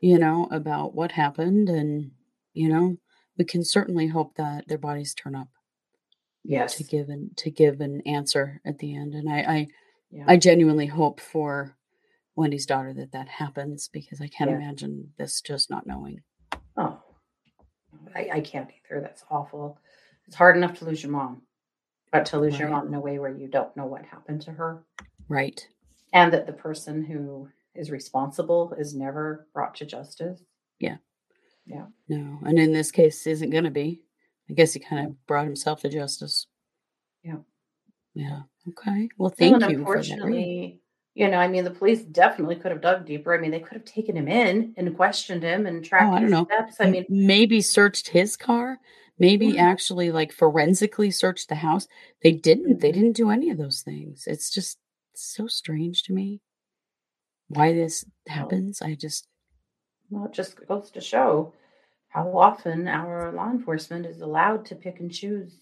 you 0.00 0.18
know, 0.18 0.48
about 0.50 0.94
what 0.94 1.12
happened 1.12 1.68
and, 1.68 2.10
you 2.52 2.68
know, 2.68 2.96
we 3.38 3.44
can 3.44 3.64
certainly 3.64 4.08
hope 4.08 4.34
that 4.36 4.66
their 4.68 4.78
bodies 4.78 5.14
turn 5.14 5.34
up 5.34 5.48
yes 6.44 6.76
to 6.76 6.84
give 6.84 7.08
an 7.08 7.30
to 7.36 7.50
give 7.50 7.80
an 7.80 8.02
answer 8.02 8.60
at 8.64 8.78
the 8.78 8.94
end 8.94 9.14
and 9.14 9.28
i 9.28 9.38
i, 9.40 9.66
yeah. 10.10 10.24
I 10.28 10.36
genuinely 10.36 10.86
hope 10.86 11.20
for 11.20 11.76
wendy's 12.36 12.66
daughter 12.66 12.92
that 12.94 13.12
that 13.12 13.28
happens 13.28 13.88
because 13.88 14.20
i 14.20 14.28
can't 14.28 14.50
yeah. 14.50 14.56
imagine 14.56 15.12
this 15.18 15.40
just 15.40 15.70
not 15.70 15.86
knowing 15.86 16.20
oh 16.76 17.00
I, 18.14 18.28
I 18.34 18.40
can't 18.40 18.70
either 18.70 19.00
that's 19.00 19.24
awful 19.30 19.80
it's 20.26 20.36
hard 20.36 20.56
enough 20.56 20.78
to 20.78 20.84
lose 20.84 21.02
your 21.02 21.12
mom 21.12 21.42
but 22.12 22.26
to 22.26 22.38
lose 22.38 22.52
right. 22.52 22.60
your 22.60 22.68
mom 22.68 22.88
in 22.88 22.94
a 22.94 23.00
way 23.00 23.18
where 23.18 23.34
you 23.34 23.48
don't 23.48 23.74
know 23.76 23.86
what 23.86 24.04
happened 24.04 24.42
to 24.42 24.52
her 24.52 24.84
right 25.28 25.66
and 26.12 26.32
that 26.32 26.46
the 26.46 26.52
person 26.52 27.04
who 27.04 27.48
is 27.74 27.90
responsible 27.90 28.74
is 28.78 28.94
never 28.94 29.46
brought 29.52 29.74
to 29.74 29.84
justice 29.84 30.42
yeah 30.78 30.96
yeah. 31.66 31.86
No. 32.08 32.38
And 32.44 32.58
in 32.58 32.72
this 32.72 32.90
case, 32.90 33.26
isn't 33.26 33.50
going 33.50 33.64
to 33.64 33.70
be. 33.70 34.02
I 34.50 34.52
guess 34.52 34.74
he 34.74 34.80
kind 34.80 35.06
of 35.06 35.26
brought 35.26 35.46
himself 35.46 35.80
to 35.82 35.88
justice. 35.88 36.46
Yeah. 37.22 37.38
Yeah. 38.14 38.40
Okay. 38.68 39.08
Well, 39.18 39.30
thank 39.36 39.60
well, 39.60 39.70
you. 39.70 39.78
Unfortunately, 39.78 40.80
you 41.14 41.28
know, 41.28 41.38
I 41.38 41.48
mean, 41.48 41.64
the 41.64 41.70
police 41.70 42.02
definitely 42.02 42.56
could 42.56 42.70
have 42.70 42.82
dug 42.82 43.06
deeper. 43.06 43.34
I 43.34 43.40
mean, 43.40 43.50
they 43.50 43.60
could 43.60 43.74
have 43.74 43.84
taken 43.84 44.16
him 44.16 44.28
in 44.28 44.74
and 44.76 44.96
questioned 44.96 45.42
him 45.42 45.66
and 45.66 45.84
tracked 45.84 46.12
oh, 46.12 46.16
I 46.16 46.20
don't 46.20 46.30
know. 46.30 46.44
steps. 46.44 46.76
I 46.80 46.90
mean, 46.90 47.06
maybe 47.08 47.60
searched 47.60 48.08
his 48.08 48.36
car. 48.36 48.78
Maybe 49.18 49.52
mm-hmm. 49.52 49.60
actually 49.60 50.10
like 50.10 50.32
forensically 50.32 51.10
searched 51.10 51.48
the 51.48 51.54
house. 51.54 51.86
They 52.22 52.32
didn't. 52.32 52.64
Mm-hmm. 52.64 52.80
They 52.80 52.92
didn't 52.92 53.16
do 53.16 53.30
any 53.30 53.48
of 53.50 53.58
those 53.58 53.80
things. 53.82 54.24
It's 54.26 54.50
just 54.50 54.78
so 55.14 55.46
strange 55.46 56.02
to 56.04 56.12
me 56.12 56.40
why 57.48 57.72
this 57.72 58.04
happens. 58.26 58.82
I 58.82 58.94
just 58.94 59.28
well, 60.10 60.26
it 60.26 60.32
just 60.32 60.66
goes 60.66 60.90
to 60.92 61.00
show 61.00 61.52
how 62.08 62.36
often 62.36 62.86
our 62.86 63.32
law 63.32 63.50
enforcement 63.50 64.06
is 64.06 64.20
allowed 64.20 64.64
to 64.66 64.76
pick 64.76 65.00
and 65.00 65.12
choose 65.12 65.58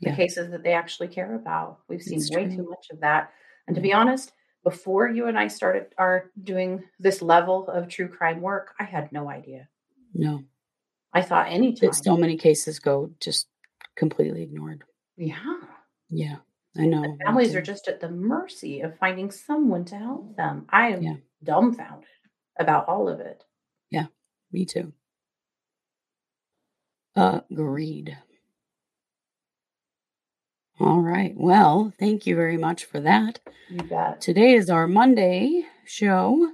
the 0.00 0.10
yeah. 0.10 0.16
cases 0.16 0.50
that 0.50 0.62
they 0.62 0.74
actually 0.74 1.08
care 1.08 1.34
about. 1.34 1.78
We've 1.88 2.02
seen 2.02 2.18
it's 2.18 2.30
way 2.30 2.44
true. 2.44 2.56
too 2.56 2.68
much 2.68 2.88
of 2.90 3.00
that. 3.00 3.32
And 3.66 3.76
to 3.76 3.82
be 3.82 3.92
honest, 3.92 4.32
before 4.64 5.08
you 5.08 5.26
and 5.26 5.38
I 5.38 5.48
started 5.48 5.86
are 5.96 6.30
doing 6.42 6.82
this 6.98 7.22
level 7.22 7.68
of 7.68 7.88
true 7.88 8.08
crime 8.08 8.40
work, 8.40 8.74
I 8.78 8.84
had 8.84 9.10
no 9.12 9.30
idea. 9.30 9.68
No. 10.14 10.42
I 11.14 11.22
thought 11.22 11.48
anytime. 11.48 11.90
That 11.90 11.94
so 11.94 12.16
many 12.16 12.36
cases 12.36 12.78
go 12.78 13.10
just 13.20 13.46
completely 13.96 14.42
ignored. 14.42 14.82
Yeah. 15.16 15.60
Yeah. 16.10 16.36
I 16.76 16.86
know. 16.86 17.16
Families 17.24 17.54
are 17.54 17.62
just 17.62 17.88
at 17.88 18.00
the 18.00 18.08
mercy 18.08 18.80
of 18.80 18.98
finding 18.98 19.30
someone 19.30 19.84
to 19.86 19.96
help 19.96 20.36
them. 20.36 20.66
I 20.70 20.88
am 20.88 21.02
yeah. 21.02 21.16
dumbfounded 21.44 22.08
about 22.58 22.88
all 22.88 23.08
of 23.08 23.20
it. 23.20 23.44
Yeah, 23.90 24.06
me 24.52 24.64
too. 24.64 24.92
Agreed. 27.14 28.16
All 30.80 31.00
right. 31.00 31.34
Well, 31.36 31.92
thank 31.98 32.26
you 32.26 32.34
very 32.34 32.56
much 32.56 32.86
for 32.86 33.00
that. 33.00 33.38
You 33.68 33.82
bet. 33.82 34.20
Today 34.20 34.54
is 34.54 34.70
our 34.70 34.88
Monday 34.88 35.66
show. 35.84 36.52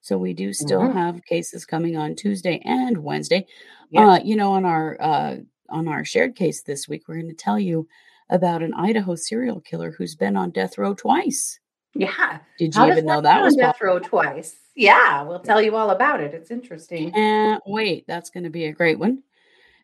So 0.00 0.16
we 0.18 0.32
do 0.32 0.52
still 0.52 0.80
Mhm. 0.82 0.92
have 0.94 1.24
cases 1.24 1.64
coming 1.64 1.96
on 1.96 2.14
Tuesday 2.14 2.60
and 2.64 2.98
Wednesday. 2.98 3.46
Uh, 3.94 4.20
you 4.24 4.36
know, 4.36 4.52
on 4.52 4.64
our 4.64 4.96
uh 5.00 5.36
on 5.68 5.88
our 5.88 6.04
shared 6.04 6.34
case 6.36 6.62
this 6.62 6.88
week, 6.88 7.08
we're 7.08 7.16
going 7.16 7.28
to 7.28 7.34
tell 7.34 7.58
you 7.58 7.88
about 8.32 8.62
an 8.62 8.74
Idaho 8.74 9.14
serial 9.14 9.60
killer 9.60 9.92
who's 9.92 10.14
been 10.16 10.36
on 10.36 10.50
death 10.50 10.78
row 10.78 10.94
twice. 10.94 11.60
Yeah. 11.94 12.38
Did 12.58 12.74
you 12.74 12.80
How 12.80 12.88
even 12.90 13.04
know 13.04 13.20
that 13.20 13.42
was 13.42 13.54
on 13.54 13.60
death 13.60 13.80
row 13.80 13.98
twice? 13.98 14.56
Yeah, 14.74 15.22
we'll 15.22 15.40
tell 15.40 15.60
you 15.60 15.76
all 15.76 15.90
about 15.90 16.20
it. 16.20 16.32
It's 16.32 16.50
interesting. 16.50 17.12
Can't 17.12 17.62
wait. 17.66 18.06
That's 18.08 18.30
going 18.30 18.44
to 18.44 18.50
be 18.50 18.64
a 18.64 18.72
great 18.72 18.98
one. 18.98 19.22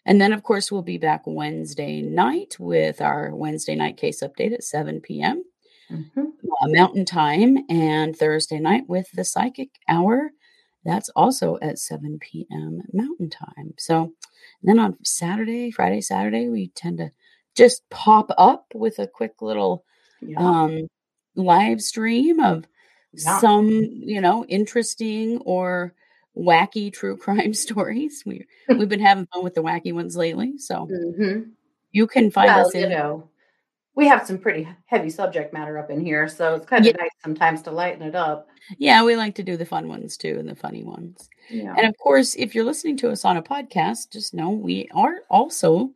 And 0.06 0.18
then, 0.18 0.32
of 0.32 0.42
course, 0.42 0.72
we'll 0.72 0.80
be 0.82 0.96
back 0.96 1.22
Wednesday 1.26 2.00
night 2.00 2.56
with 2.58 3.02
our 3.02 3.34
Wednesday 3.36 3.74
night 3.74 3.98
case 3.98 4.22
update 4.22 4.54
at 4.54 4.64
7 4.64 5.02
p.m. 5.02 5.44
Mhm. 5.90 6.32
uh, 6.62 6.68
Mountain 6.68 7.04
Time, 7.04 7.58
and 7.68 8.16
Thursday 8.16 8.58
night 8.58 8.84
with 8.88 9.10
the 9.12 9.24
Psychic 9.24 9.68
Hour. 9.88 10.30
That's 10.84 11.10
also 11.10 11.58
at 11.60 11.78
7 11.78 12.18
p.m. 12.20 12.80
Mountain 12.94 13.28
Time. 13.28 13.74
So 13.76 14.12
then 14.62 14.78
on 14.78 14.96
Saturday, 15.04 15.70
Friday, 15.70 16.00
Saturday, 16.00 16.48
we 16.48 16.68
tend 16.68 16.98
to 16.98 17.10
just 17.58 17.82
pop 17.90 18.30
up 18.38 18.66
with 18.74 18.98
a 19.00 19.06
quick 19.06 19.42
little 19.42 19.84
Yeah. 20.22 20.38
um, 20.38 20.88
live 21.34 21.80
stream 21.82 22.40
of 22.40 22.64
Yeah. 23.12 23.38
some, 23.40 23.68
you 23.68 24.20
know, 24.20 24.44
interesting 24.46 25.38
or 25.44 25.92
wacky 26.36 26.92
true 26.92 27.16
crime 27.24 27.52
stories. 27.54 28.22
We 28.24 28.46
we've 28.86 28.88
been 28.88 29.00
having 29.00 29.26
fun 29.26 29.42
with 29.44 29.54
the 29.54 29.62
wacky 29.62 29.92
ones 29.92 30.16
lately, 30.16 30.56
so 30.58 30.86
Mhm. 30.90 31.50
you 31.90 32.06
can 32.06 32.30
find 32.30 32.48
Well, 32.48 32.66
us 32.68 32.74
you 32.74 32.84
in. 32.84 32.90
know, 32.90 33.28
we 33.96 34.06
have 34.06 34.24
some 34.26 34.38
pretty 34.38 34.68
heavy 34.86 35.10
subject 35.10 35.52
matter 35.52 35.76
up 35.78 35.90
in 35.90 36.00
here, 36.00 36.28
so 36.28 36.54
it's 36.54 36.66
kind 36.66 36.84
Yeah. 36.84 36.92
of 36.92 36.98
nice 36.98 37.10
sometimes 37.24 37.62
to 37.62 37.72
lighten 37.72 38.02
it 38.06 38.14
up. 38.14 38.48
Yeah, 38.78 39.02
we 39.02 39.16
like 39.16 39.34
to 39.36 39.42
do 39.42 39.56
the 39.56 39.64
fun 39.66 39.88
ones 39.88 40.16
too 40.16 40.36
and 40.38 40.48
the 40.48 40.54
funny 40.54 40.84
ones. 40.84 41.28
Yeah. 41.50 41.74
And 41.76 41.86
of 41.88 41.96
course, 41.98 42.36
if 42.36 42.54
you're 42.54 42.64
listening 42.64 42.96
to 42.98 43.10
us 43.10 43.24
on 43.24 43.36
a 43.36 43.42
podcast, 43.42 44.12
just 44.12 44.34
know 44.34 44.50
we 44.50 44.88
are 44.94 45.22
also 45.30 45.90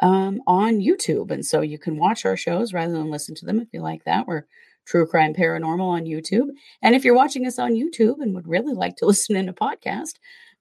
um, 0.00 0.40
on 0.46 0.78
YouTube. 0.80 1.30
And 1.30 1.44
so 1.44 1.60
you 1.60 1.78
can 1.78 1.96
watch 1.96 2.24
our 2.24 2.36
shows 2.36 2.72
rather 2.72 2.92
than 2.92 3.10
listen 3.10 3.34
to 3.36 3.46
them 3.46 3.60
if 3.60 3.68
you 3.72 3.80
like 3.80 4.04
that. 4.04 4.26
We're 4.26 4.44
True 4.86 5.06
Crime 5.06 5.32
Paranormal 5.34 5.80
on 5.80 6.04
YouTube. 6.04 6.48
And 6.82 6.94
if 6.94 7.04
you're 7.04 7.14
watching 7.14 7.46
us 7.46 7.58
on 7.58 7.72
YouTube 7.74 8.16
and 8.20 8.34
would 8.34 8.48
really 8.48 8.74
like 8.74 8.96
to 8.96 9.06
listen 9.12 9.36
in 9.36 9.48
a 9.48 9.52
podcast, 9.54 10.14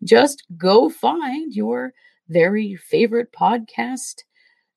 just 0.03 0.43
go 0.57 0.89
find 0.89 1.53
your 1.53 1.93
very 2.29 2.75
favorite 2.75 3.31
podcast 3.31 4.23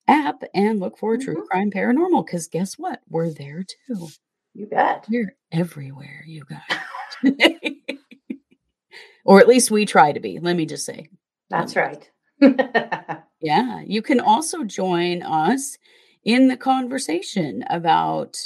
app 0.09 0.43
and 0.55 0.81
look 0.81 0.99
for 0.99 1.17
True 1.17 1.43
Mhm. 1.43 1.47
Crime 1.47 1.71
Paranormal. 1.71 2.25
Because 2.27 2.49
guess 2.49 2.75
what? 2.79 3.01
We're 3.09 3.31
there 3.31 3.65
too. 3.65 4.09
You 4.55 4.67
bet. 4.67 5.07
We're 5.11 5.35
everywhere, 5.53 6.25
you 6.27 6.45
guys. 6.49 6.79
or 9.25 9.41
at 9.41 9.49
least 9.49 9.71
we 9.71 9.85
try 9.87 10.13
to 10.13 10.21
be. 10.21 10.39
Let 10.39 10.57
me 10.57 10.67
just 10.67 10.85
say. 10.87 11.09
That's 11.51 11.77
right. 11.77 12.09
Yeah. 13.45 13.83
You 13.87 14.01
can 14.01 14.21
also 14.21 14.65
join 14.65 15.23
us 15.23 15.77
in 16.25 16.49
the 16.49 16.57
conversation 16.57 17.63
about 17.69 18.39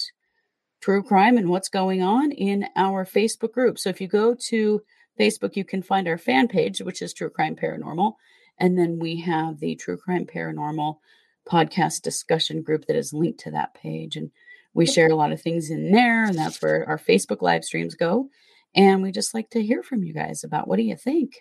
true 0.81 1.05
crime 1.05 1.39
and 1.39 1.49
what's 1.49 1.69
going 1.69 2.03
on 2.03 2.33
in 2.33 2.67
our 2.75 3.05
Facebook 3.05 3.53
group. 3.53 3.79
So 3.79 3.91
if 3.91 4.01
you 4.01 4.09
go 4.09 4.35
to 4.49 4.83
Facebook, 5.17 5.55
you 5.55 5.65
can 5.65 5.83
find 5.83 6.09
our 6.09 6.19
fan 6.19 6.49
page, 6.49 6.81
which 6.81 7.01
is 7.01 7.15
True 7.15 7.31
Crime 7.31 7.55
Paranormal. 7.55 8.15
And 8.59 8.77
then 8.77 8.99
we 8.99 9.21
have 9.21 9.61
the 9.61 9.77
True 9.77 9.97
Crime 9.97 10.27
Paranormal 10.27 10.97
podcast 11.49 12.03
discussion 12.03 12.63
group 12.63 12.87
that 12.87 12.97
is 12.97 13.13
linked 13.13 13.39
to 13.41 13.53
that 13.53 13.75
page. 13.75 14.17
And 14.17 14.33
we 14.75 14.85
share 14.85 15.11
a 15.11 15.15
lot 15.15 15.31
of 15.31 15.41
things 15.41 15.71
in 15.71 15.93
there. 15.93 16.25
And 16.25 16.37
that's 16.37 16.61
where 16.61 16.85
our 16.89 16.99
Facebook 16.99 17.41
live 17.41 17.65
streams 17.65 17.95
go. 17.95 18.31
And 18.75 19.01
we 19.01 19.13
just 19.13 19.33
like 19.33 19.51
to 19.51 19.63
hear 19.63 19.85
from 19.85 20.03
you 20.03 20.13
guys 20.13 20.43
about 20.43 20.67
what 20.67 20.77
do 20.77 20.83
you 20.83 20.97
think? 20.97 21.35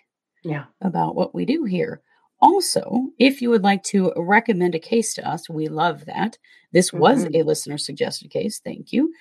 yeah. 0.44 0.64
about 0.80 1.14
what 1.14 1.34
we 1.34 1.44
do 1.44 1.64
here. 1.64 2.02
Also, 2.40 3.08
if 3.18 3.42
you 3.42 3.50
would 3.50 3.62
like 3.64 3.82
to 3.84 4.12
recommend 4.16 4.74
a 4.74 4.78
case 4.78 5.12
to 5.14 5.28
us, 5.28 5.48
we 5.50 5.68
love 5.68 6.04
that. 6.06 6.38
This 6.72 6.92
was 6.92 7.24
Mhm. 7.24 7.40
a 7.40 7.42
listener 7.42 7.78
suggested 7.78 8.30
case. 8.30 8.60
Thank 8.60 8.92
you. 8.92 9.12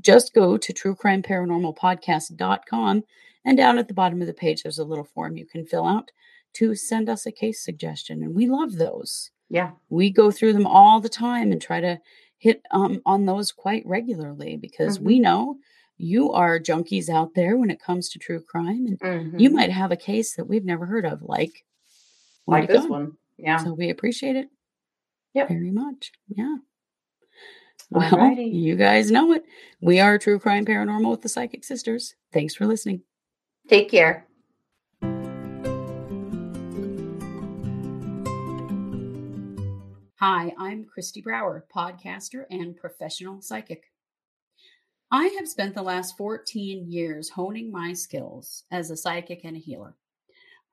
Just 0.00 0.32
go 0.34 0.56
to 0.56 0.72
truecrimeparanormalpodcast.com 0.72 3.04
and 3.44 3.56
down 3.56 3.78
at 3.78 3.88
the 3.88 3.94
bottom 3.94 4.20
of 4.20 4.26
the 4.26 4.34
page, 4.34 4.62
there's 4.62 4.78
a 4.78 4.84
little 4.84 5.04
form 5.04 5.36
you 5.36 5.46
can 5.46 5.66
fill 5.66 5.84
out 5.86 6.10
to 6.54 6.74
send 6.74 7.08
us 7.08 7.26
a 7.26 7.32
case 7.32 7.62
suggestion. 7.64 8.22
And 8.22 8.34
we 8.34 8.46
love 8.46 8.76
those. 8.76 9.30
Yeah. 9.50 9.72
We 9.90 10.10
go 10.10 10.30
through 10.30 10.52
them 10.54 10.66
all 10.66 11.00
the 11.00 11.08
time 11.08 11.52
and 11.52 11.60
try 11.60 11.80
to 11.80 12.00
hit 12.38 12.62
um, 12.70 13.00
on 13.04 13.26
those 13.26 13.52
quite 13.52 13.84
regularly 13.86 14.56
because 14.56 14.98
we 15.00 15.14
Mm-hmm. 15.16 15.22
know 15.22 15.56
you 15.98 16.32
are 16.32 16.58
junkies 16.58 17.08
out 17.08 17.34
there 17.34 17.56
when 17.56 17.70
it 17.70 17.80
comes 17.80 18.08
to 18.10 18.18
true 18.18 18.40
crime. 18.40 18.86
And 18.86 18.98
Mhm. 19.00 19.40
you 19.40 19.50
might 19.50 19.70
have 19.70 19.92
a 19.92 19.96
case 19.96 20.34
that 20.36 20.46
we've 20.46 20.64
never 20.64 20.86
heard 20.86 21.04
of, 21.04 21.22
like 21.22 21.64
like 22.46 22.68
this 22.68 22.82
Cohn. 22.82 22.90
one. 22.90 23.12
Yeah. 23.38 23.56
So 23.58 23.72
we 23.74 23.90
appreciate 23.90 24.36
it 24.36 24.48
Yep. 25.34 25.48
very 25.48 25.70
much. 25.70 26.12
Yeah. 26.28 26.56
Well, 27.90 28.10
Alrighty. 28.10 28.52
you 28.54 28.76
guys 28.76 29.10
know 29.10 29.32
it. 29.32 29.44
We 29.80 30.00
are 30.00 30.18
True 30.18 30.38
Crime 30.38 30.64
Paranormal 30.64 31.10
with 31.10 31.22
the 31.22 31.28
Psychic 31.28 31.64
Sisters. 31.64 32.14
Thanks 32.32 32.54
for 32.54 32.66
listening. 32.66 33.02
Take 33.68 33.90
care. 33.90 34.26
Hi, 40.18 40.52
I'm 40.56 40.84
Kristi 40.86 41.22
Brower, 41.22 41.66
podcaster 41.74 42.44
and 42.50 42.76
professional 42.76 43.40
psychic. 43.42 43.84
I 45.10 45.26
have 45.38 45.48
spent 45.48 45.74
the 45.74 45.82
last 45.82 46.16
14 46.16 46.90
years 46.90 47.28
honing 47.30 47.70
my 47.72 47.92
skills 47.92 48.64
as 48.70 48.90
a 48.90 48.96
psychic 48.96 49.40
and 49.44 49.56
a 49.56 49.60
healer. 49.60 49.96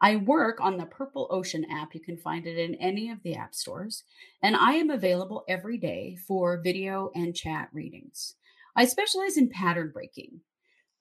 I 0.02 0.16
work 0.16 0.62
on 0.62 0.78
the 0.78 0.86
Purple 0.86 1.28
Ocean 1.30 1.66
app. 1.70 1.94
You 1.94 2.00
can 2.00 2.18
find 2.18 2.48
it 2.48 2.58
in 2.58 2.76
any 2.76 3.10
of 3.10 3.22
the 3.24 3.36
app 3.36 3.54
stores. 3.54 4.04
And 4.42 4.56
I 4.56 4.74
am 4.74 4.90
available 4.90 5.44
every 5.48 5.78
day 5.78 6.18
for 6.28 6.62
video 6.62 7.12
and 7.16 7.36
chat 7.36 7.70
readings. 7.74 8.36
I 8.76 8.86
specialize 8.86 9.36
in 9.36 9.50
pattern 9.50 9.92
breaking, 9.94 10.40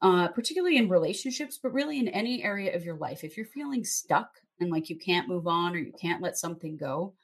uh, 0.03 0.29
particularly 0.29 0.77
in 0.79 0.89
relationships, 0.89 1.61
but 1.63 1.73
really 1.73 2.01
in 2.01 2.09
any 2.09 2.43
area 2.43 2.75
of 2.75 2.85
your 2.85 2.97
life. 2.97 3.23
If 3.23 3.37
you're 3.37 3.47
feeling 3.47 3.85
stuck 3.85 4.31
and 4.61 4.71
like 4.71 4.91
you 4.91 4.97
can't 4.97 5.29
move 5.29 5.47
on 5.47 5.75
or 5.75 5.79
you 5.79 5.93
can't 6.01 6.23
let 6.23 6.37
something 6.37 6.77
go, 6.77 7.15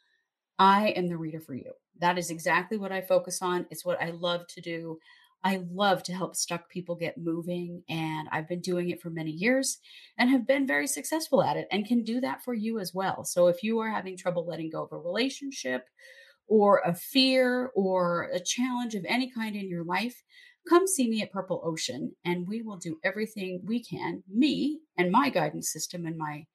I 0.59 0.91
am 0.91 1.09
the 1.09 1.17
reader 1.17 1.41
for 1.41 1.55
you. 1.55 1.73
That 1.99 2.19
is 2.19 2.31
exactly 2.31 2.79
what 2.79 2.93
I 2.93 3.01
focus 3.01 3.43
on. 3.43 3.67
It's 3.71 3.85
what 3.85 4.01
I 4.01 4.11
love 4.11 4.47
to 4.49 4.61
do. 4.61 4.99
I 5.44 5.62
love 5.70 6.02
to 6.04 6.14
help 6.14 6.35
stuck 6.35 6.70
people 6.70 6.96
get 6.96 7.18
moving, 7.18 7.83
and 7.88 8.28
I've 8.33 8.48
been 8.48 8.62
doing 8.62 8.88
it 8.88 9.02
for 9.02 9.11
many 9.11 9.30
years 9.30 9.78
and 10.16 10.30
have 10.30 10.46
been 10.46 10.66
very 10.66 10.87
successful 10.87 11.42
at 11.42 11.59
it 11.59 11.68
and 11.70 11.87
can 11.87 12.02
do 12.02 12.20
that 12.22 12.42
for 12.42 12.54
you 12.54 12.78
as 12.78 12.94
well. 12.94 13.24
So 13.24 13.48
if 13.48 13.62
you 13.62 13.78
are 13.80 13.90
having 13.90 14.16
trouble 14.16 14.46
letting 14.46 14.70
go 14.70 14.85
of 14.85 14.92
a 14.92 14.96
relationship 14.96 15.87
or 16.48 16.80
a 16.87 16.94
fear 16.94 17.70
or 17.74 18.30
a 18.33 18.40
challenge 18.40 18.94
of 18.94 19.04
any 19.07 19.30
kind 19.30 19.54
in 19.54 19.68
your 19.68 19.85
life, 19.85 20.22
come 20.66 20.87
see 20.87 21.09
me 21.11 21.20
at 21.20 21.30
Purple 21.30 21.62
Ocean 21.62 22.12
and 22.24 22.48
we 22.48 22.62
will 22.62 22.78
do 22.78 22.98
everything 23.04 23.61
we 23.64 23.85
can, 23.85 24.22
me 24.26 24.80
and 24.96 25.12
my 25.12 25.28
guidance 25.28 25.70
system 25.70 26.07
and 26.07 26.16
my 26.16 26.46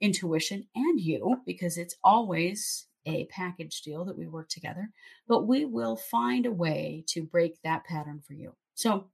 intuition 0.00 0.66
and 0.74 0.98
you, 0.98 1.36
because 1.44 1.76
it's 1.76 1.96
always 2.02 2.86
a 3.08 3.26
package 3.26 3.80
deal 3.82 4.04
that 4.04 4.18
we 4.18 4.26
work 4.26 4.48
together, 4.48 4.90
but 5.26 5.46
we 5.46 5.64
will 5.64 5.96
find 5.96 6.46
a 6.46 6.52
way 6.52 7.04
to 7.08 7.22
break 7.22 7.60
that 7.62 7.84
pattern 7.84 8.20
for 8.26 8.34
you. 8.34 8.54
So 8.74 9.06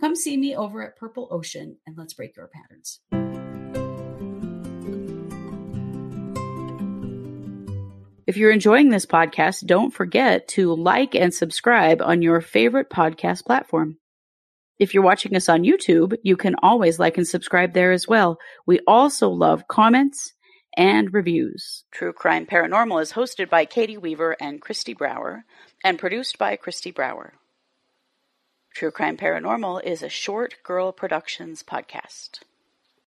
come 0.00 0.16
see 0.16 0.36
me 0.36 0.56
over 0.56 0.82
at 0.82 0.96
Purple 0.96 1.28
Ocean 1.30 1.76
and 1.86 1.96
let's 1.96 2.14
break 2.14 2.36
your 2.36 2.48
patterns. 2.48 3.00
If 8.26 8.36
you're 8.38 8.52
enjoying 8.52 8.88
this 8.88 9.04
podcast, 9.04 9.66
don't 9.66 9.92
forget 9.92 10.48
to 10.48 10.74
like 10.74 11.14
and 11.14 11.34
subscribe 11.34 12.00
on 12.00 12.22
your 12.22 12.40
favorite 12.40 12.88
podcast 12.88 13.44
platform. 13.44 13.98
If 14.78 14.94
you're 14.94 15.02
watching 15.02 15.36
us 15.36 15.48
on 15.48 15.64
YouTube, 15.64 16.16
you 16.22 16.36
can 16.36 16.54
always 16.62 16.98
like 16.98 17.18
and 17.18 17.28
subscribe 17.28 17.74
there 17.74 17.92
as 17.92 18.08
well. 18.08 18.38
We 18.66 18.80
also 18.86 19.28
love 19.28 19.68
comments 19.68 20.32
and 20.76 21.12
reviews. 21.12 21.84
True 21.90 22.12
Crime 22.12 22.46
Paranormal 22.46 23.02
is 23.02 23.12
hosted 23.12 23.48
by 23.48 23.64
Katie 23.64 23.98
Weaver 23.98 24.36
and 24.40 24.60
Kristi 24.60 24.96
Brower 24.96 25.44
and 25.84 25.98
produced 25.98 26.38
by 26.38 26.56
Kristi 26.56 26.94
Brower. 26.94 27.34
True 28.74 28.90
Crime 28.90 29.16
Paranormal 29.16 29.84
is 29.84 30.02
a 30.02 30.08
Short 30.08 30.56
Girl 30.62 30.92
Productions 30.92 31.62
podcast. 31.62 32.40